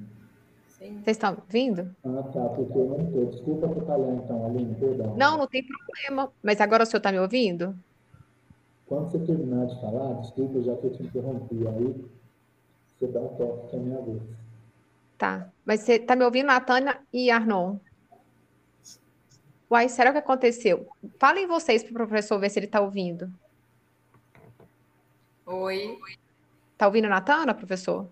Sim. 0.68 0.94
Vocês 1.02 1.16
estão 1.16 1.36
vindo? 1.48 1.94
Ah, 2.04 2.22
tá, 2.22 2.48
porque 2.50 2.78
eu 2.78 2.86
não 2.86 3.00
estou. 3.00 3.26
Desculpa 3.26 3.66
atrapalhar 3.66 4.14
então, 4.14 4.46
Aline, 4.46 4.75
perdão. 4.76 5.16
Não, 5.16 5.36
não 5.36 5.46
tem 5.46 5.62
problema. 5.64 6.32
Mas 6.42 6.60
agora 6.60 6.82
o 6.82 6.86
senhor 6.86 6.98
está 6.98 7.12
me 7.12 7.18
ouvindo? 7.18 7.76
Quando 8.86 9.10
você 9.10 9.18
terminar 9.18 9.66
de 9.66 9.80
falar, 9.80 10.20
desculpa, 10.20 10.62
já 10.62 10.76
que 10.76 10.86
eu 10.86 10.92
te 10.92 11.02
interrompi, 11.02 11.66
aí 11.66 12.04
você 12.86 13.06
dá 13.08 13.20
um 13.20 13.28
toque 13.36 13.68
que 13.68 13.76
é 13.76 13.78
minha 13.78 14.00
vez. 14.00 14.22
Tá. 15.18 15.50
Mas 15.64 15.80
você 15.80 15.94
está 15.94 16.14
me 16.14 16.25
ouvindo, 16.25 16.46
Natânia 16.46 16.98
e 17.12 17.30
Arnon? 17.30 17.76
Uai, 19.70 19.88
será 19.88 20.12
que 20.12 20.18
aconteceu? 20.18 20.88
Falem 21.18 21.46
vocês 21.46 21.82
para 21.82 21.90
o 21.90 21.94
professor 21.94 22.38
ver 22.38 22.50
se 22.50 22.58
ele 22.58 22.66
está 22.66 22.80
ouvindo. 22.80 23.30
Oi. 25.44 25.98
Está 26.72 26.86
ouvindo 26.86 27.06
a 27.06 27.08
Natana, 27.08 27.52
professor? 27.54 28.06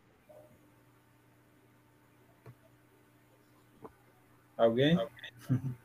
Alguém? 4.57 4.97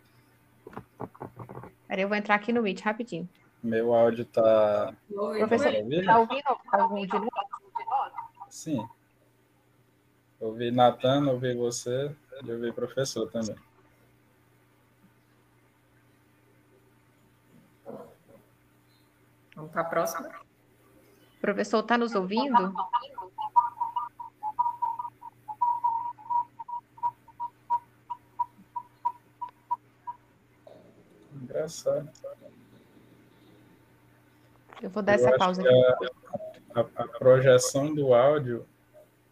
Peraí, 1.88 2.03
eu 2.03 2.07
vou 2.07 2.17
entrar 2.17 2.35
aqui 2.35 2.53
no 2.53 2.61
Meet 2.61 2.81
rapidinho. 2.81 3.27
Meu 3.63 3.93
áudio 3.93 4.25
tá. 4.25 4.93
Oi, 5.11 5.39
Professor, 5.39 5.71
tá 5.71 5.79
ouvindo? 5.79 6.05
Tá 6.05 6.19
ouvindo 6.19 6.43
algum 6.71 7.05
de 7.05 7.19
nós? 7.19 7.29
Sim. 8.49 8.88
Ouvi 10.39 10.71
Natan, 10.71 11.29
ouvi 11.29 11.53
você 11.53 12.15
e 12.43 12.51
ouvi 12.51 12.71
professor 12.71 13.29
também. 13.29 13.55
Vamos 19.55 19.71
para 19.71 19.81
a 19.81 19.85
próxima. 19.85 20.29
O 20.29 21.41
professor 21.41 21.79
está 21.79 21.97
nos 21.97 22.15
ouvindo? 22.15 22.73
Engraçado. 31.41 32.10
Eu 34.81 34.89
vou 34.89 35.03
dar 35.03 35.13
Eu 35.19 35.27
essa 35.27 35.38
pausa 35.38 35.62
aqui. 35.62 35.74
A, 36.74 36.79
a, 36.79 36.81
a, 36.81 37.08
projeção 37.08 37.93
do 37.93 38.13
áudio, 38.13 38.65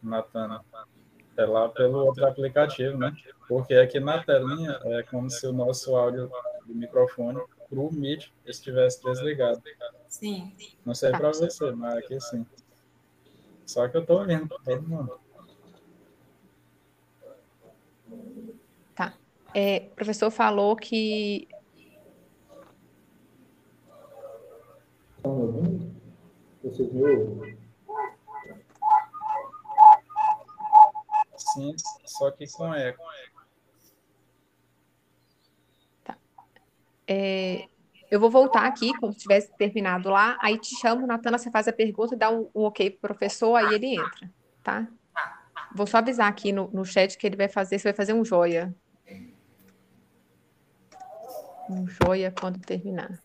Natana, 0.02 0.64
é 1.38 1.46
lá 1.46 1.70
pelo 1.70 2.06
outro 2.06 2.26
aplicativo, 2.26 2.98
né? 2.98 3.16
Porque 3.48 3.74
aqui 3.76 4.00
na 4.00 4.24
telinha 4.24 4.80
é 4.86 5.04
como 5.04 5.30
se 5.30 5.46
o 5.48 5.54
nosso 5.54 5.96
áudio 5.96 6.30
do 6.66 6.74
microfone 6.74 7.40
para 7.70 7.80
o 7.80 7.94
Meet 7.94 8.30
estivesse 8.46 9.04
desligado. 9.04 9.62
Sim. 10.08 10.54
Não 10.86 10.94
sei 10.94 11.12
tá. 11.12 11.18
para 11.18 11.30
você, 11.30 11.72
mas 11.72 11.98
aqui 11.98 12.20
sim. 12.20 12.46
Só 13.66 13.88
que 13.88 13.98
eu 13.98 14.02
estou 14.02 14.20
ouvindo 14.20 14.48
todo 14.64 14.82
mundo. 14.82 15.20
Tá. 18.96 19.14
É, 19.54 19.90
o 19.92 19.96
professor 19.96 20.32
falou 20.32 20.76
que 20.76 21.48
Estão 25.28 25.36
me 25.36 25.42
ouvindo? 25.42 25.96
Vocês 26.68 26.92
me 26.92 27.02
ouvem? 27.02 27.58
Sim, 31.38 31.76
só 32.06 32.30
que 32.32 32.46
com 32.52 32.74
eco. 32.74 33.02
Tá. 36.04 36.18
É, 37.08 37.68
eu 38.12 38.20
vou 38.20 38.30
voltar 38.30 38.66
aqui, 38.66 38.94
como 38.98 39.14
se 39.14 39.20
tivesse 39.20 39.56
terminado 39.58 40.10
lá, 40.10 40.38
aí 40.42 40.60
te 40.60 40.76
chamo, 40.76 41.08
Natana, 41.08 41.38
você 41.38 41.50
faz 41.50 41.68
a 41.68 41.74
pergunta, 41.74 42.18
dá 42.18 42.30
um, 42.30 42.50
um 42.54 42.64
ok 42.64 42.90
pro 42.90 43.10
professor, 43.10 43.56
aí 43.56 43.74
ele 43.74 43.96
entra, 43.96 44.30
tá? 44.62 44.88
Vou 45.74 45.88
só 45.88 45.98
avisar 46.00 46.28
aqui 46.28 46.52
no, 46.52 46.70
no 46.74 46.84
chat 46.84 47.18
que 47.18 47.26
ele 47.26 47.38
vai 47.38 47.48
fazer, 47.48 47.80
você 47.80 47.90
vai 47.90 47.96
fazer 47.96 48.14
um 48.14 48.26
joia. 48.26 48.76
Um 51.70 51.88
joia 51.88 52.32
quando 52.32 52.60
terminar. 52.60 53.22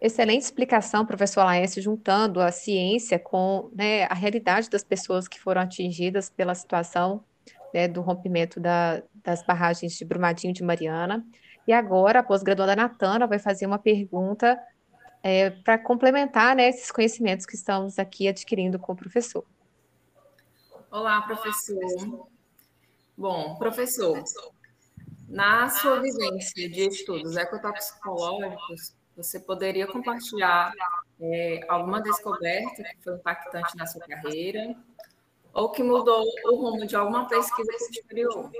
Excelente 0.00 0.42
explicação, 0.42 1.04
professor 1.04 1.44
Laércio, 1.44 1.82
juntando 1.82 2.40
a 2.40 2.50
ciência 2.50 3.18
com 3.18 3.70
né, 3.74 4.04
a 4.04 4.14
realidade 4.14 4.70
das 4.70 4.82
pessoas 4.82 5.28
que 5.28 5.38
foram 5.38 5.60
atingidas 5.60 6.30
pela 6.30 6.54
situação 6.54 7.22
né, 7.74 7.86
do 7.86 8.00
rompimento 8.00 8.58
da, 8.58 9.02
das 9.14 9.44
barragens 9.44 9.92
de 9.92 10.04
Brumadinho 10.04 10.54
de 10.54 10.64
Mariana. 10.64 11.22
E 11.66 11.72
agora, 11.72 12.20
a 12.20 12.22
pós-graduanda 12.22 12.74
Natana 12.74 13.26
vai 13.26 13.38
fazer 13.38 13.66
uma 13.66 13.78
pergunta 13.78 14.58
é, 15.22 15.50
para 15.50 15.76
complementar 15.78 16.56
né, 16.56 16.70
esses 16.70 16.90
conhecimentos 16.90 17.44
que 17.44 17.54
estamos 17.54 17.98
aqui 17.98 18.26
adquirindo 18.26 18.78
com 18.78 18.92
o 18.94 18.96
professor. 18.96 19.44
Olá, 20.90 21.20
professor. 21.22 22.26
Bom, 23.16 23.56
professor, 23.56 24.24
na 25.28 25.68
sua 25.68 26.00
vivência 26.00 26.70
de 26.70 26.88
estudos 26.88 27.36
ecotoxicológicos, 27.36 28.94
você 29.16 29.38
poderia 29.40 29.86
compartilhar 29.86 30.72
é, 31.20 31.60
alguma 31.68 32.00
descoberta 32.00 32.82
que 32.82 33.02
foi 33.02 33.14
impactante 33.14 33.76
na 33.76 33.86
sua 33.86 34.00
carreira 34.02 34.74
ou 35.52 35.70
que 35.70 35.82
mudou 35.82 36.24
o 36.46 36.56
rumo 36.56 36.86
de 36.86 36.96
alguma 36.96 37.28
pesquisa 37.28 37.72
posterior? 37.72 38.50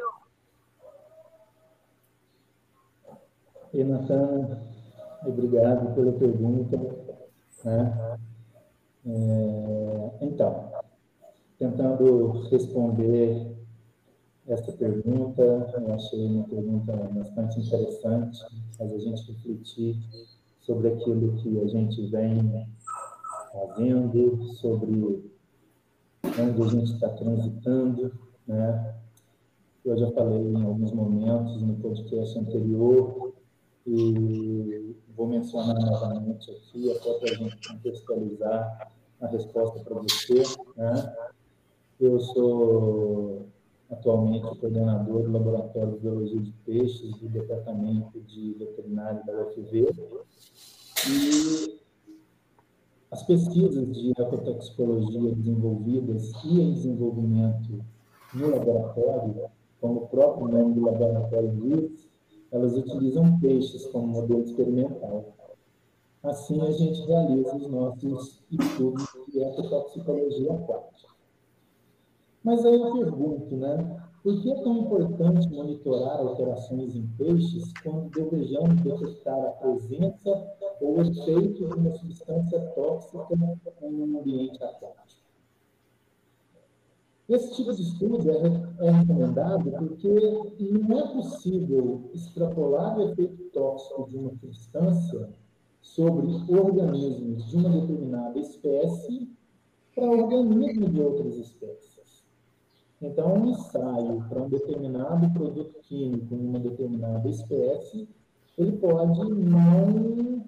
E 3.72 3.84
Natan, 3.84 4.58
obrigado 5.24 5.94
pela 5.94 6.12
pergunta. 6.12 6.76
Né? 7.64 8.18
É, 9.06 10.24
então, 10.24 10.72
tentando 11.58 12.48
responder 12.50 13.56
essa 14.48 14.72
pergunta, 14.72 15.42
eu 15.42 15.94
achei 15.94 16.26
uma 16.26 16.48
pergunta 16.48 16.92
bastante 16.92 17.60
interessante, 17.60 18.40
faz 18.76 18.92
a 18.92 18.98
gente 18.98 19.32
refletir 19.32 19.96
sobre 20.70 20.87
aquilo 20.87 21.33
que 21.38 21.61
a 21.61 21.66
gente 21.66 22.06
vem 22.06 22.68
fazendo, 23.52 24.44
sobre 24.54 25.33
onde 26.24 26.62
a 26.62 26.66
gente 26.68 26.92
está 26.92 27.09
transitando, 27.09 28.12
né? 28.46 28.94
Eu 29.85 29.98
já 29.98 30.09
falei 30.12 30.46
em 30.46 30.62
alguns 30.62 30.92
momentos 30.92 31.61
no 31.61 31.74
podcast 31.74 32.38
anterior 32.38 33.33
e 33.85 34.94
vou 35.16 35.26
mencionar 35.26 35.74
novamente 35.74 36.52
aqui, 36.52 36.92
até 36.92 37.18
para 37.18 37.30
a 37.30 37.35
gente 37.35 37.68
contextualizar 37.68 38.92
a 39.20 39.26
resposta 39.26 39.80
para 39.80 39.94
você. 39.96 40.42
Né? 40.76 41.16
Eu 41.98 42.20
sou 42.20 43.46
atualmente 43.90 44.59
coordenador 44.59 45.22
do 45.22 45.33
Laboratório 45.33 45.94
de 45.94 45.98
Biologia 45.98 46.40
de 46.40 46.53
Peixes 46.64 47.16
do 47.18 47.29
Departamento 47.29 48.20
de 48.20 48.55
Veterinário 48.55 49.24
da 49.26 49.42
UFV. 49.42 49.88
E 51.09 51.81
as 53.11 53.22
pesquisas 53.24 53.92
de 53.92 54.12
ecotoxicologia 54.12 55.35
desenvolvidas 55.35 56.33
e 56.44 56.61
em 56.61 56.74
desenvolvimento 56.74 57.85
no 58.33 58.50
laboratório, 58.50 59.50
como 59.81 60.05
o 60.05 60.09
próprio 60.09 60.48
nome 60.48 60.74
do 60.74 60.83
laboratório 60.83 61.50
diz, 61.57 62.09
elas 62.53 62.76
utilizam 62.76 63.40
peixes 63.40 63.87
como 63.87 64.07
modelo 64.07 64.42
experimental. 64.42 65.35
Assim, 66.22 66.61
a 66.61 66.70
gente 66.70 67.00
realiza 67.07 67.57
os 67.57 67.68
nossos 67.68 68.42
estudos 68.50 69.05
de 69.33 69.42
ecotoxicologia 69.42 70.53
aquática. 70.53 71.09
Mas 72.42 72.64
aí 72.64 72.74
eu 72.74 72.92
pergunto, 72.92 73.57
né? 73.57 74.00
Por 74.22 74.40
que 74.40 74.50
é 74.50 74.62
tão 74.62 74.79
importante 74.79 75.48
monitorar 75.48 76.20
alterações 76.20 76.94
em 76.94 77.07
peixes 77.16 77.72
quando 77.83 78.11
desejamos 78.11 78.83
detectar 78.83 79.38
a 79.38 79.50
presença 79.53 80.57
ou 80.81 81.00
efeito 81.00 81.68
de 81.68 81.74
uma 81.74 81.90
substância 81.92 82.61
tóxica 82.74 83.26
em 83.83 83.94
um 83.94 84.18
ambiente 84.18 84.62
aquático? 84.62 85.20
Esse 87.31 87.55
tipo 87.55 87.72
de 87.72 87.83
estudo 87.83 88.29
é, 88.29 88.87
é 88.87 88.90
recomendado 88.90 89.70
porque 89.70 90.09
não 90.61 90.98
é 90.98 91.09
possível 91.12 92.11
extrapolar 92.12 92.98
o 92.98 93.11
efeito 93.11 93.44
tóxico 93.53 94.09
de 94.09 94.16
uma 94.18 94.35
substância 94.35 95.31
sobre 95.81 96.26
organismos 96.48 97.46
de 97.46 97.57
uma 97.57 97.70
determinada 97.70 98.38
espécie 98.38 99.31
para 99.94 100.11
organismos 100.11 100.92
de 100.92 101.00
outras 101.00 101.37
espécies. 101.37 101.89
Então, 103.02 103.34
um 103.34 103.50
ensaio 103.50 104.24
para 104.28 104.42
um 104.42 104.48
determinado 104.48 105.30
produto 105.32 105.74
químico 105.82 106.34
em 106.34 106.46
uma 106.48 106.60
determinada 106.60 107.28
espécie, 107.28 108.06
ele 108.58 108.72
pode 108.72 109.20
não 109.34 110.44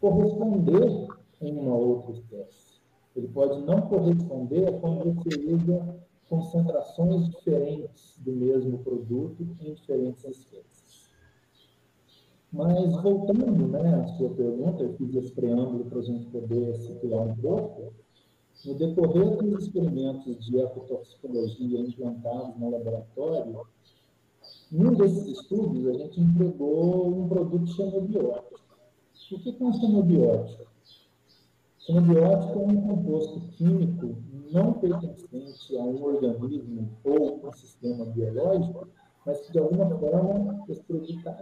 corresponder 0.00 1.06
em 1.40 1.56
uma 1.56 1.76
outra 1.76 2.12
espécie. 2.12 2.80
Ele 3.14 3.28
pode 3.28 3.60
não 3.62 3.82
corresponder 3.82 4.80
quando 4.80 5.14
você 5.14 5.28
usa 5.52 6.00
concentrações 6.28 7.28
diferentes 7.28 8.16
do 8.18 8.32
mesmo 8.32 8.78
produto 8.78 9.46
em 9.60 9.74
diferentes 9.74 10.24
espécies. 10.24 11.10
Mas, 12.52 13.00
voltando 13.00 13.68
né, 13.68 13.94
à 13.94 14.06
sua 14.16 14.30
pergunta, 14.30 14.82
eu 14.82 14.92
fiz 14.94 15.14
esse 15.14 15.32
preâmbulo 15.32 15.84
para 15.84 16.00
a 16.00 16.02
gente 16.02 16.26
poder 16.26 16.74
situar 16.76 17.28
um 17.28 17.36
pouco, 17.36 17.92
no 18.64 18.74
decorrer 18.74 19.36
dos 19.36 19.64
experimentos 19.64 20.44
de 20.44 20.58
ecotoxicologia 20.58 21.80
implantados 21.80 22.56
no 22.58 22.70
laboratório, 22.70 23.66
num 24.70 24.94
desses 24.94 25.26
estudos, 25.26 25.86
a 25.88 25.92
gente 25.94 26.20
empregou 26.20 27.08
um 27.08 27.28
produto 27.28 27.66
xenobiótico. 27.66 28.60
O 29.32 29.38
que 29.38 29.56
é 29.58 29.64
um 29.64 29.72
xenobiótico? 29.72 30.70
Xenobiótico 31.78 32.58
é 32.58 32.66
um 32.66 32.80
composto 32.80 33.40
químico 33.56 34.16
não 34.52 34.72
pertencente 34.74 35.76
a 35.76 35.82
um 35.82 36.02
organismo 36.02 36.90
ou 37.04 37.46
um 37.46 37.52
sistema 37.52 38.04
biológico, 38.06 38.88
mas 39.24 39.40
que 39.40 39.52
de 39.52 39.58
alguma 39.58 39.88
forma 39.98 40.64
esse 40.68 40.82
produto 40.82 41.10
está. 41.10 41.38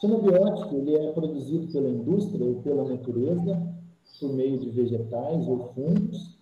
Xenobiótico 0.00 0.74
ele 0.76 0.96
é 0.96 1.12
produzido 1.12 1.72
pela 1.72 1.88
indústria 1.88 2.44
ou 2.44 2.62
pela 2.62 2.84
natureza 2.84 3.75
por 4.20 4.32
meio 4.32 4.58
de 4.58 4.70
vegetais 4.70 5.46
ou 5.46 5.72
fungos 5.74 6.36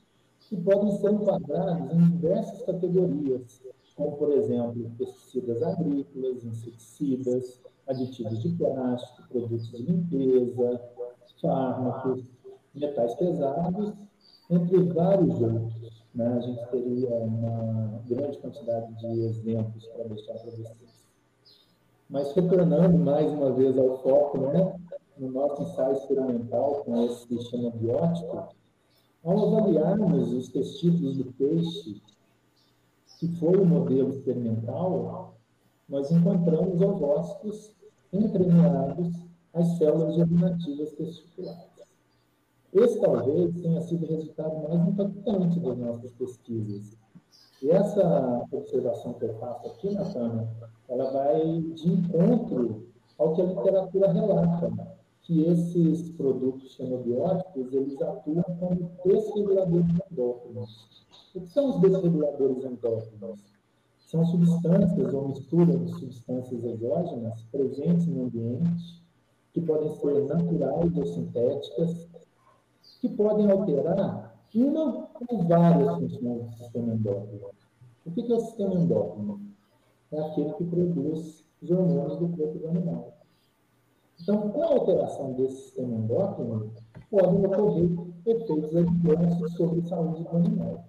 que 0.49 0.57
podem 0.57 0.91
ser 0.99 1.13
enquadrados 1.13 1.93
em 1.93 2.11
diversas 2.11 2.63
categorias, 2.63 3.63
como, 3.97 4.17
por 4.17 4.33
exemplo, 4.33 4.91
pesticidas 4.99 5.63
agrícolas, 5.63 6.45
inseticidas, 6.45 7.61
aditivos 7.87 8.43
de 8.43 8.51
plástico, 8.51 9.29
produtos 9.29 9.71
de 9.71 9.83
limpeza, 9.83 10.81
fármacos, 11.41 12.25
metais 12.75 13.15
pesados, 13.15 13.93
entre 14.51 14.79
vários 14.85 15.41
outros. 15.41 16.05
Né? 16.15 16.27
A 16.27 16.41
gente 16.41 16.71
teria 16.71 17.15
uma 17.15 18.01
grande 18.09 18.39
quantidade 18.39 18.95
de 18.95 19.21
exemplos 19.23 19.87
para 19.89 20.05
deixar 20.05 20.35
para 20.35 20.51
vocês. 20.51 21.05
Mas 22.09 22.33
retornando 22.33 22.99
mais 22.99 23.33
uma 23.33 23.53
vez 23.53 23.77
ao 23.79 24.03
foco, 24.03 24.39
né? 24.39 24.75
No 25.19 25.31
nosso 25.31 25.63
ensaio 25.63 25.97
experimental 25.97 26.83
com 26.85 27.05
esse 27.05 27.27
sistema 27.29 27.71
biótico, 27.71 28.55
ao 29.23 29.59
avaliarmos 29.59 30.33
os 30.33 30.49
testículos 30.49 31.17
do 31.17 31.33
peixe, 31.33 32.03
que 33.19 33.29
foi 33.39 33.57
o 33.57 33.65
modelo 33.65 34.11
experimental, 34.11 35.35
nós 35.89 36.11
encontramos 36.11 36.81
ovócitos 36.81 37.73
entremeados 38.13 39.15
às 39.53 39.79
células 39.79 40.15
germinativas 40.15 40.93
testiculares. 40.93 41.75
Esse 42.73 43.01
talvez 43.01 43.55
tenha 43.63 43.81
sido 43.83 44.05
o 44.05 44.09
resultado 44.09 44.69
mais 44.69 44.89
impactante 44.89 45.61
das 45.61 45.79
nossas 45.79 46.13
pesquisas. 46.13 46.99
E 47.63 47.71
essa 47.71 48.47
observação 48.51 49.15
que 49.15 49.25
eu 49.25 49.35
faço 49.39 49.67
aqui, 49.69 49.95
Natana, 49.95 50.49
ela 50.89 51.11
vai 51.13 51.61
de 51.61 51.93
encontro 51.93 52.89
ao 53.17 53.33
que 53.33 53.43
a 53.43 53.45
literatura 53.45 54.13
relata, 54.13 54.73
que 55.25 55.43
esses 55.47 56.11
produtos 56.11 56.75
xenobióticos 56.75 57.73
eles 57.73 58.01
atuam 58.01 58.45
como 58.61 58.91
desreguladores 59.05 59.87
endócrinos. 60.11 61.07
O 61.35 61.41
que 61.41 61.49
são 61.49 61.71
os 61.71 61.81
desreguladores 61.81 62.63
endócrinos? 62.65 63.41
São 63.99 64.25
substâncias 64.27 65.15
ou 65.15 65.29
misturas 65.29 65.81
de 65.87 65.99
substâncias 65.99 66.63
exógenas 66.63 67.43
presentes 67.51 68.07
no 68.07 68.25
ambiente, 68.25 69.03
que 69.53 69.61
podem 69.63 69.95
ser 69.95 70.27
naturais 70.27 70.97
ou 70.97 71.07
sintéticas, 71.07 72.09
que 73.01 73.09
podem 73.09 73.51
alterar 73.51 74.37
uma 74.55 75.09
ou 75.29 75.43
várias 75.45 75.95
funções 75.95 76.45
do 76.45 76.53
sistema 76.53 76.95
endócrino. 76.95 77.49
O 78.05 78.11
que 78.11 78.31
é 78.31 78.35
o 78.35 78.41
sistema 78.41 78.75
endócrino? 78.75 79.41
É 80.13 80.21
aquele 80.21 80.53
que 80.53 80.65
produz 80.65 81.45
os 81.63 81.71
hormônios 81.71 82.19
do 82.19 82.29
corpo 82.29 82.59
do 82.59 82.69
animal. 82.69 83.14
Então, 84.25 84.49
com 84.49 84.63
a 84.63 84.67
alteração 84.69 85.35
desse 85.35 85.65
sistema 85.65 85.97
endócrino, 85.97 86.73
podem 87.11 87.45
ocorrer 87.45 87.91
efeitos 88.25 88.75
adversos 88.75 89.53
sobre 89.53 89.81
a 89.81 89.85
saúde 89.85 90.25
do 90.25 90.37
animal. 90.37 90.85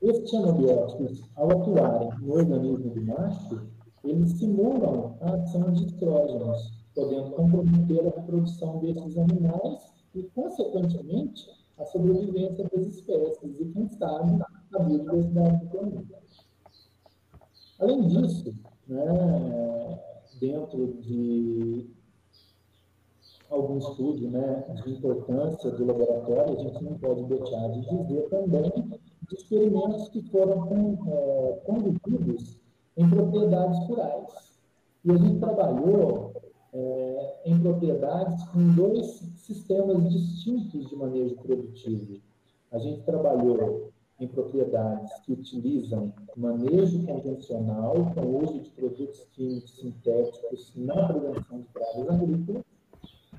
Esses 0.00 0.30
xenobióticos, 0.30 1.22
ao 1.36 1.50
atuarem 1.50 2.08
no 2.18 2.32
organismo 2.32 2.94
do 2.94 3.02
macho, 3.02 3.66
eles 4.04 4.30
simulam 4.38 5.18
a 5.20 5.34
ação 5.34 5.70
de 5.72 5.84
estrógenos, 5.84 6.72
podendo 6.94 7.30
comprometer 7.32 8.00
a 8.00 8.16
reprodução 8.18 8.78
desses 8.78 9.18
animais 9.18 9.92
e, 10.14 10.22
consequentemente, 10.34 11.46
a 11.76 11.84
sobrevivência 11.84 12.66
das 12.72 12.86
espécies 12.86 13.60
e, 13.60 13.66
quem 13.66 13.86
sabe, 13.90 14.42
a 14.74 14.78
biodiversidade 14.78 15.58
do 15.58 15.70
planeta. 15.70 16.22
Além 17.80 18.06
disso, 18.08 18.54
né, 18.88 19.98
dentro 20.40 20.94
de 21.00 21.90
algum 23.50 23.78
estudo 23.78 24.28
né, 24.30 24.64
de 24.82 24.92
importância 24.92 25.70
do 25.70 25.84
laboratório, 25.84 26.58
a 26.58 26.62
gente 26.62 26.82
não 26.82 26.98
pode 26.98 27.24
deixar 27.24 27.68
de 27.70 27.80
dizer 27.80 28.28
também 28.28 28.72
de 29.28 29.34
experimentos 29.34 30.08
que 30.08 30.22
foram 30.30 30.98
é, 31.06 31.60
conduzidos 31.64 32.58
em 32.96 33.08
propriedades 33.08 33.78
rurais. 33.86 34.56
E 35.04 35.10
a 35.10 35.16
gente 35.16 35.38
trabalhou 35.38 36.32
é, 36.72 37.42
em 37.44 37.58
propriedades 37.60 38.44
com 38.48 38.74
dois 38.74 39.06
sistemas 39.36 40.08
distintos 40.10 40.88
de 40.88 40.96
manejo 40.96 41.36
produtivo. 41.36 42.20
A 42.72 42.78
gente 42.78 43.02
trabalhou 43.02 43.92
em 44.18 44.26
propriedades 44.28 45.12
que 45.20 45.32
utilizam 45.32 46.12
manejo 46.36 47.04
convencional 47.04 47.94
com 48.14 48.44
uso 48.44 48.60
de 48.60 48.70
produtos 48.70 49.26
químicos 49.32 49.76
sintéticos 49.76 50.72
na 50.76 51.08
prevenção 51.08 51.60
de 51.60 51.66
pragas 51.72 52.08
agrícolas 52.08 52.64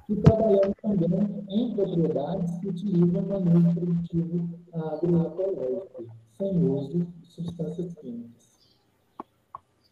e 0.10 0.16
trabalhamos 0.16 0.76
também 0.82 1.46
em 1.50 1.76
propriedades 1.76 2.60
que 2.60 2.70
utilizam 2.70 3.22
manejo 3.24 3.76
produtivo 3.76 4.50
agroecológico, 4.74 6.06
sem 6.38 6.64
uso 6.64 7.00
de 7.00 7.28
substâncias 7.28 7.94
químicas. 7.96 8.48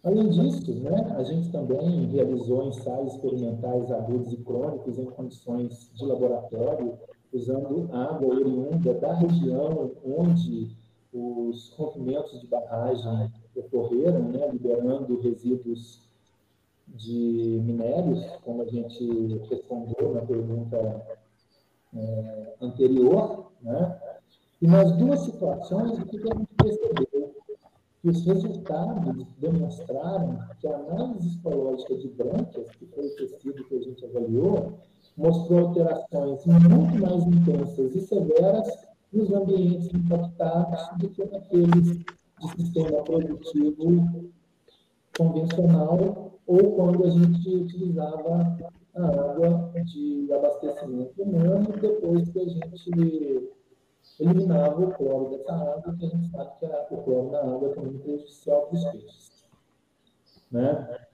Além 0.03 0.29
disso, 0.29 0.71
né, 0.71 1.15
a 1.17 1.23
gente 1.23 1.51
também 1.51 2.05
realizou 2.11 2.67
ensaios 2.67 3.15
experimentais 3.15 3.91
agudos 3.91 4.31
e 4.31 4.37
crônicos 4.37 4.99
em 4.99 5.05
condições 5.05 5.91
de 5.95 6.05
laboratório 6.05 6.93
usando 7.35 7.89
água 7.93 8.35
oriunda 8.35 8.93
da 8.93 9.13
região 9.13 9.91
onde 10.05 10.75
os 11.13 11.69
rompimentos 11.71 12.39
de 12.39 12.47
barragem 12.47 13.31
ocorreram, 13.55 14.23
né, 14.29 14.49
liberando 14.51 15.19
resíduos 15.19 16.01
de 16.87 17.61
minérios, 17.63 18.25
como 18.43 18.61
a 18.61 18.65
gente 18.65 19.05
respondeu 19.49 20.13
na 20.13 20.21
pergunta 20.21 21.05
é, 21.93 22.53
anterior. 22.61 23.51
Né? 23.61 23.99
E 24.61 24.67
nas 24.67 24.91
duas 24.93 25.21
situações, 25.21 25.97
o 25.97 26.05
que 26.05 26.17
a 26.17 26.35
gente 26.35 26.49
percebeu? 26.57 27.35
Que 28.01 28.09
os 28.09 28.25
resultados 28.25 29.25
demonstraram 29.39 30.39
que 30.59 30.67
a 30.67 30.75
análise 30.75 31.27
histológica 31.27 31.95
de 31.95 32.07
brânquias, 32.09 32.69
que 32.71 32.85
foi 32.85 33.07
o 33.07 33.15
tecido 33.15 33.65
que 33.65 33.75
a 33.75 33.81
gente 33.81 34.05
avaliou, 34.05 34.79
mostrou 35.17 35.67
alterações 35.67 36.45
muito 36.45 36.99
mais 36.99 37.23
intensas 37.25 37.95
e 37.95 38.01
severas 38.01 38.85
nos 39.11 39.31
ambientes 39.31 39.93
impactados 39.93 40.89
do 40.97 41.09
que 41.09 41.25
naqueles 41.25 41.99
de 42.41 42.51
sistema 42.57 43.01
produtivo 43.03 44.31
convencional 45.17 46.31
ou 46.45 46.75
quando 46.75 47.05
a 47.05 47.09
gente 47.09 47.55
utilizava 47.55 48.57
a 48.95 49.07
água 49.07 49.71
de 49.85 50.31
abastecimento 50.33 51.21
humano 51.21 51.67
depois 51.79 52.29
que 52.29 52.39
a 52.39 52.47
gente 52.47 53.49
eliminava 54.19 54.81
o 54.81 54.93
cloro 54.93 55.29
dessa 55.29 55.53
água, 55.53 55.95
que 55.97 56.05
a 56.05 56.09
gente 56.09 56.29
sabe 56.29 56.51
que 56.59 56.93
o 56.93 56.97
cloro 57.03 57.31
na 57.31 57.39
água 57.39 57.73
é 57.75 57.79
muito 57.79 57.99
prejudicial 57.99 58.61
para 58.63 58.75
os 58.75 58.85
peixes. 58.85 59.45
Né? 60.51 61.05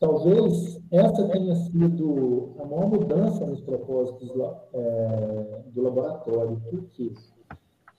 Talvez 0.00 0.80
essa 0.92 1.28
tenha 1.28 1.56
sido 1.56 2.54
a 2.60 2.64
maior 2.64 2.88
mudança 2.88 3.44
nos 3.44 3.60
propósitos 3.60 4.30
é, 4.72 5.62
do 5.74 5.82
laboratório. 5.82 6.60
Por 6.70 6.84
quê? 6.90 7.12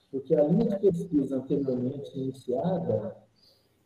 Porque 0.09 0.33
a 0.33 0.43
linha 0.43 0.65
de 0.65 0.79
pesquisa 0.79 1.35
anteriormente 1.35 2.17
iniciada, 2.17 3.17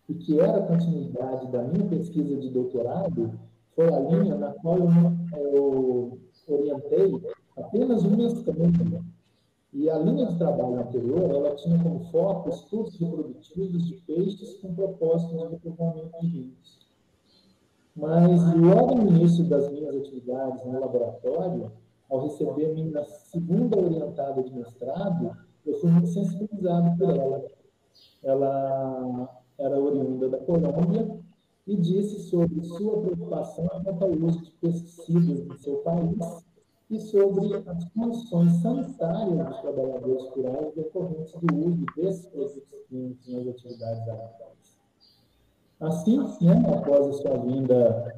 e 0.07 0.13
que 0.13 0.39
era 0.39 0.57
a 0.57 0.67
continuidade 0.67 1.51
da 1.51 1.63
minha 1.63 1.87
pesquisa 1.87 2.37
de 2.37 2.49
doutorado, 2.49 3.39
foi 3.75 3.91
a 3.91 3.99
linha 3.99 4.35
na 4.35 4.51
qual 4.53 4.77
eu, 4.77 5.49
eu 5.51 6.19
orientei 6.47 7.19
apenas 7.57 8.03
uma 8.03 8.17
mestrando. 8.17 9.03
E 9.73 9.89
a 9.89 9.97
linha 9.97 10.27
de 10.27 10.37
trabalho 10.37 10.79
anterior, 10.81 11.31
ela 11.31 11.55
tinha 11.55 11.81
como 11.81 11.99
foco 12.11 12.49
estudos 12.49 12.95
reprodutivos 12.99 13.87
de 13.87 13.95
peixes 14.05 14.53
com 14.59 14.75
propósito 14.75 15.35
de 15.35 15.47
repovoamento 15.47 16.21
de 16.21 16.27
rios. 16.27 16.82
Mas 17.95 18.41
logo 18.55 18.95
no 18.95 19.09
início 19.09 19.43
das 19.45 19.69
minhas 19.71 19.95
atividades 19.95 20.65
no 20.65 20.79
laboratório, 20.79 21.71
ao 22.09 22.23
receber 22.23 22.73
minha 22.73 23.03
segunda 23.03 23.77
orientada 23.77 24.41
de 24.41 24.53
mestrado, 24.53 25.37
eu 25.65 25.79
fui 25.79 25.91
muito 25.91 26.07
sensibilizado 26.07 26.97
por 26.97 27.15
ela. 27.15 27.45
Ela 28.23 29.29
era 29.57 29.79
oriunda 29.79 30.27
da 30.29 30.37
Colômbia 30.39 31.19
e 31.67 31.75
disse 31.77 32.19
sobre 32.29 32.63
sua 32.63 32.99
preocupação 32.99 33.67
quanto 33.83 34.03
ao 34.03 34.11
uso 34.11 34.41
de 34.43 34.51
pesticidas 34.53 35.45
no 35.45 35.57
seu 35.57 35.77
país 35.77 36.45
e 36.89 36.99
sobre 36.99 37.63
as 37.65 37.89
condições 37.91 38.53
sanitárias 38.61 39.47
dos 39.47 39.61
trabalhadores 39.61 40.29
rurais 40.29 40.73
decorrentes 40.75 41.33
do 41.33 41.67
uso 41.67 41.85
desses 41.95 42.25
produtos 42.27 42.79
químicos 42.89 43.27
nas 43.27 43.47
atividades 43.47 44.07
agrícolas. 44.09 44.62
Assim, 45.83 46.17
né, 46.39 46.63
após 46.73 47.07
a 47.07 47.13
sua 47.13 47.37
vinda 47.39 48.15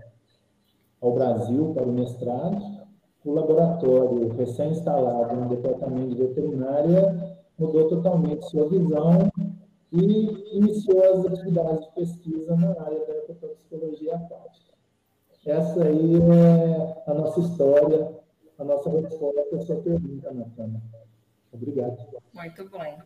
ao 1.01 1.13
Brasil 1.13 1.73
para 1.73 1.84
o 1.84 1.91
mestrado, 1.91 2.86
o 3.25 3.34
laboratório 3.34 4.32
recém-instalado 4.34 5.36
no 5.36 5.49
departamento 5.49 6.10
de 6.10 6.28
veterinária 6.28 7.41
mudou 7.58 7.88
totalmente 7.89 8.47
sua 8.51 8.69
visão 8.69 9.32
e 9.91 10.58
iniciou 10.58 11.04
as 11.12 11.25
atividades 11.25 11.88
de 11.88 11.91
pesquisa 11.95 12.56
na 12.56 12.69
área 12.84 13.04
da 13.04 13.13
ecotoxicologia 13.17 14.15
aquática. 14.15 14.75
Essa 15.43 15.86
aí 15.86 16.15
é 16.17 17.04
a 17.08 17.13
nossa 17.15 17.39
história, 17.39 18.15
a 18.60 18.63
nossa 18.63 18.91
resposta 18.91 19.56
à 19.56 19.62
sua 19.62 19.75
pergunta, 19.78 20.32
Natana. 20.32 20.82
Obrigado. 21.51 21.97
Muito 22.32 22.69
bom. 22.69 22.97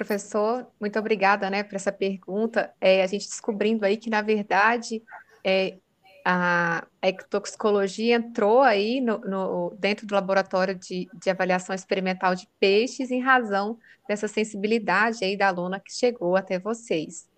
Professor, 0.00 0.66
muito 0.80 0.98
obrigada 0.98 1.50
né, 1.50 1.62
por 1.62 1.74
essa 1.74 1.92
pergunta. 1.92 2.72
É, 2.80 3.02
a 3.02 3.06
gente 3.06 3.28
descobrindo 3.28 3.84
aí 3.84 3.98
que, 3.98 4.08
na 4.08 4.22
verdade, 4.22 5.04
é, 5.44 5.76
a, 6.24 6.86
a 7.02 7.08
ectoxicologia 7.08 8.16
entrou 8.16 8.62
aí 8.62 8.98
no, 8.98 9.18
no, 9.18 9.76
dentro 9.78 10.06
do 10.06 10.14
laboratório 10.14 10.74
de, 10.74 11.06
de, 11.12 11.28
avaliação 11.28 11.74
experimental 11.74 12.34
de 12.34 12.48
peixes 12.58 13.10
em 13.10 13.20
razão 13.20 13.78
dessa 14.08 14.26
sensibilidade 14.26 15.22
aí 15.22 15.36
da 15.36 15.48
aluna 15.48 15.78
que 15.78 15.92
chegou 15.92 16.34
até 16.34 16.58
vocês. 16.58 17.28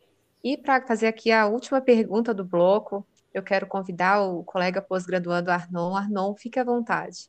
E 0.44 0.56
para 0.56 0.86
fazer 0.86 1.08
aqui 1.08 1.32
a 1.32 1.46
última 1.46 1.80
pergunta 1.80 2.32
do 2.32 2.44
bloco, 2.44 3.04
eu 3.34 3.42
quero 3.42 3.66
convidar 3.66 4.22
o 4.22 4.44
colega 4.44 4.80
pós-graduando 4.80 5.50
Arnon. 5.50 5.96
Arnon, 5.96 6.36
fique 6.36 6.60
à 6.60 6.64
vontade. 6.64 7.28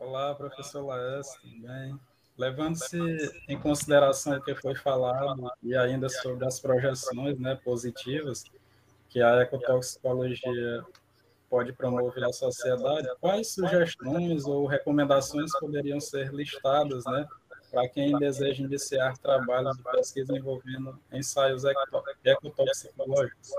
Olá, 0.00 0.34
professor 0.34 0.84
Laércio, 0.84 1.40
tudo 1.40 1.68
bem? 1.68 2.15
Levando-se 2.38 2.98
em 3.48 3.58
consideração 3.58 4.36
o 4.36 4.42
que 4.42 4.54
foi 4.54 4.74
falado 4.74 5.50
e 5.62 5.74
ainda 5.74 6.08
sobre 6.08 6.46
as 6.46 6.60
projeções 6.60 7.38
né, 7.38 7.58
positivas, 7.64 8.44
que 9.08 9.22
a 9.22 9.40
ecotoxicologia 9.40 10.84
pode 11.48 11.72
promover 11.72 12.24
à 12.24 12.32
sociedade, 12.32 13.08
quais 13.20 13.54
sugestões 13.54 14.44
ou 14.44 14.66
recomendações 14.66 15.50
poderiam 15.58 16.00
ser 16.00 16.34
listadas, 16.34 17.04
né, 17.06 17.26
para 17.70 17.88
quem 17.88 18.18
deseja 18.18 18.62
iniciar 18.62 19.16
trabalhos 19.18 19.76
de 19.76 19.82
pesquisa 19.82 20.36
envolvendo 20.36 20.98
ensaios 21.12 21.62
ecotoxicológicos? 22.24 23.50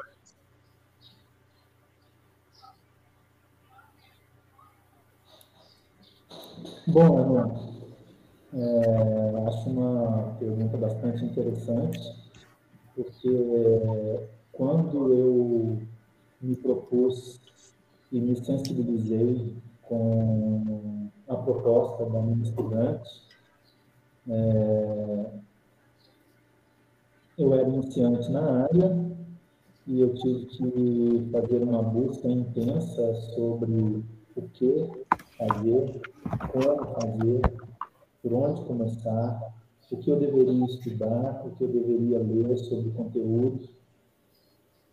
Bom, 6.86 7.77
é, 8.58 9.48
acho 9.48 9.70
uma 9.70 10.36
pergunta 10.40 10.78
bastante 10.78 11.24
interessante, 11.24 12.00
porque 12.96 14.28
quando 14.52 15.14
eu 15.14 15.78
me 16.42 16.56
propus 16.56 17.40
e 18.12 18.20
me 18.20 18.36
sensibilizei 18.36 19.56
com 19.84 21.10
a 21.28 21.36
proposta 21.36 22.06
da 22.06 22.20
minha 22.22 22.44
estudante, 22.44 23.10
é, 24.28 25.26
eu 27.38 27.54
era 27.54 27.70
iniciante 27.70 28.32
na 28.32 28.64
área 28.64 29.08
e 29.86 30.02
eu 30.02 30.16
tive 30.16 30.46
que 30.48 31.30
fazer 31.32 31.62
uma 31.64 31.84
busca 31.84 32.28
intensa 32.28 33.14
sobre 33.36 34.04
o 34.36 34.42
que 34.54 34.90
fazer, 35.38 36.02
como 36.52 36.86
fazer, 36.96 37.42
por 38.28 38.34
onde 38.34 38.66
começar, 38.66 39.54
o 39.90 39.98
que 39.98 40.12
eu 40.12 40.20
deveria 40.20 40.66
estudar, 40.66 41.46
o 41.46 41.52
que 41.52 41.64
eu 41.64 41.70
deveria 41.70 42.20
ler 42.20 42.58
sobre 42.58 42.90
o 42.90 42.94
conteúdo. 42.94 43.70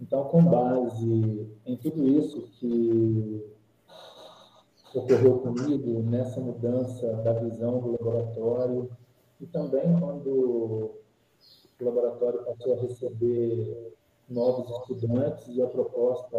Então, 0.00 0.24
com 0.24 0.44
base 0.44 1.50
em 1.66 1.76
tudo 1.76 2.06
isso 2.06 2.42
que 2.60 3.44
ocorreu 4.94 5.40
comigo 5.40 6.00
nessa 6.04 6.40
mudança 6.40 7.12
da 7.24 7.32
visão 7.32 7.80
do 7.80 7.90
laboratório 7.92 8.88
e 9.40 9.46
também 9.46 9.98
quando 9.98 10.30
o 10.30 11.84
laboratório 11.84 12.44
passou 12.44 12.74
a 12.74 12.80
receber 12.82 13.94
novos 14.28 14.70
estudantes 14.78 15.48
e 15.48 15.60
a 15.60 15.66
proposta 15.66 16.38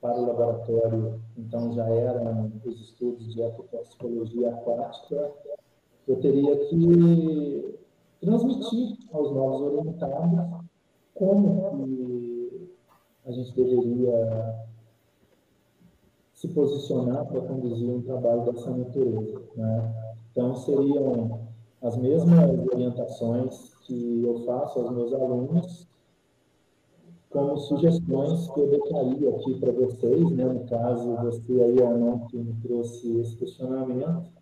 para 0.00 0.16
o 0.16 0.26
laboratório, 0.26 1.20
então 1.36 1.72
já 1.72 1.88
eram 1.88 2.52
os 2.64 2.80
estudos 2.80 3.34
de 3.34 3.42
ecotoxicologia 3.42 4.50
aquática, 4.50 5.34
eu 6.08 6.16
teria 6.16 6.56
que 6.56 7.78
transmitir 8.20 8.96
aos 9.12 9.30
novos 9.32 9.60
orientados 9.60 10.66
como 11.14 11.84
que 11.84 12.70
a 13.26 13.30
gente 13.32 13.54
deveria 13.54 14.66
se 16.32 16.48
posicionar 16.48 17.26
para 17.26 17.40
conduzir 17.42 17.90
um 17.90 18.00
trabalho 18.00 18.44
dessa 18.44 18.70
natureza. 18.70 19.42
Né? 19.56 19.94
Então, 20.30 20.54
seriam 20.54 21.40
as 21.82 21.96
mesmas 21.96 22.50
orientações 22.72 23.74
que 23.82 24.22
eu 24.22 24.44
faço 24.46 24.78
aos 24.78 24.90
meus 24.92 25.12
alunos, 25.12 25.88
como 27.30 27.58
sugestões 27.58 28.48
que 28.50 28.60
eu 28.60 28.70
deixaria 28.70 29.30
aqui 29.30 29.60
para 29.60 29.72
vocês, 29.72 30.30
né? 30.30 30.44
no 30.44 30.64
caso, 30.66 31.16
você 31.16 31.62
aí, 31.62 31.82
Arnon, 31.82 32.20
que 32.26 32.38
me 32.38 32.54
trouxe 32.62 33.18
esse 33.18 33.36
questionamento, 33.36 34.37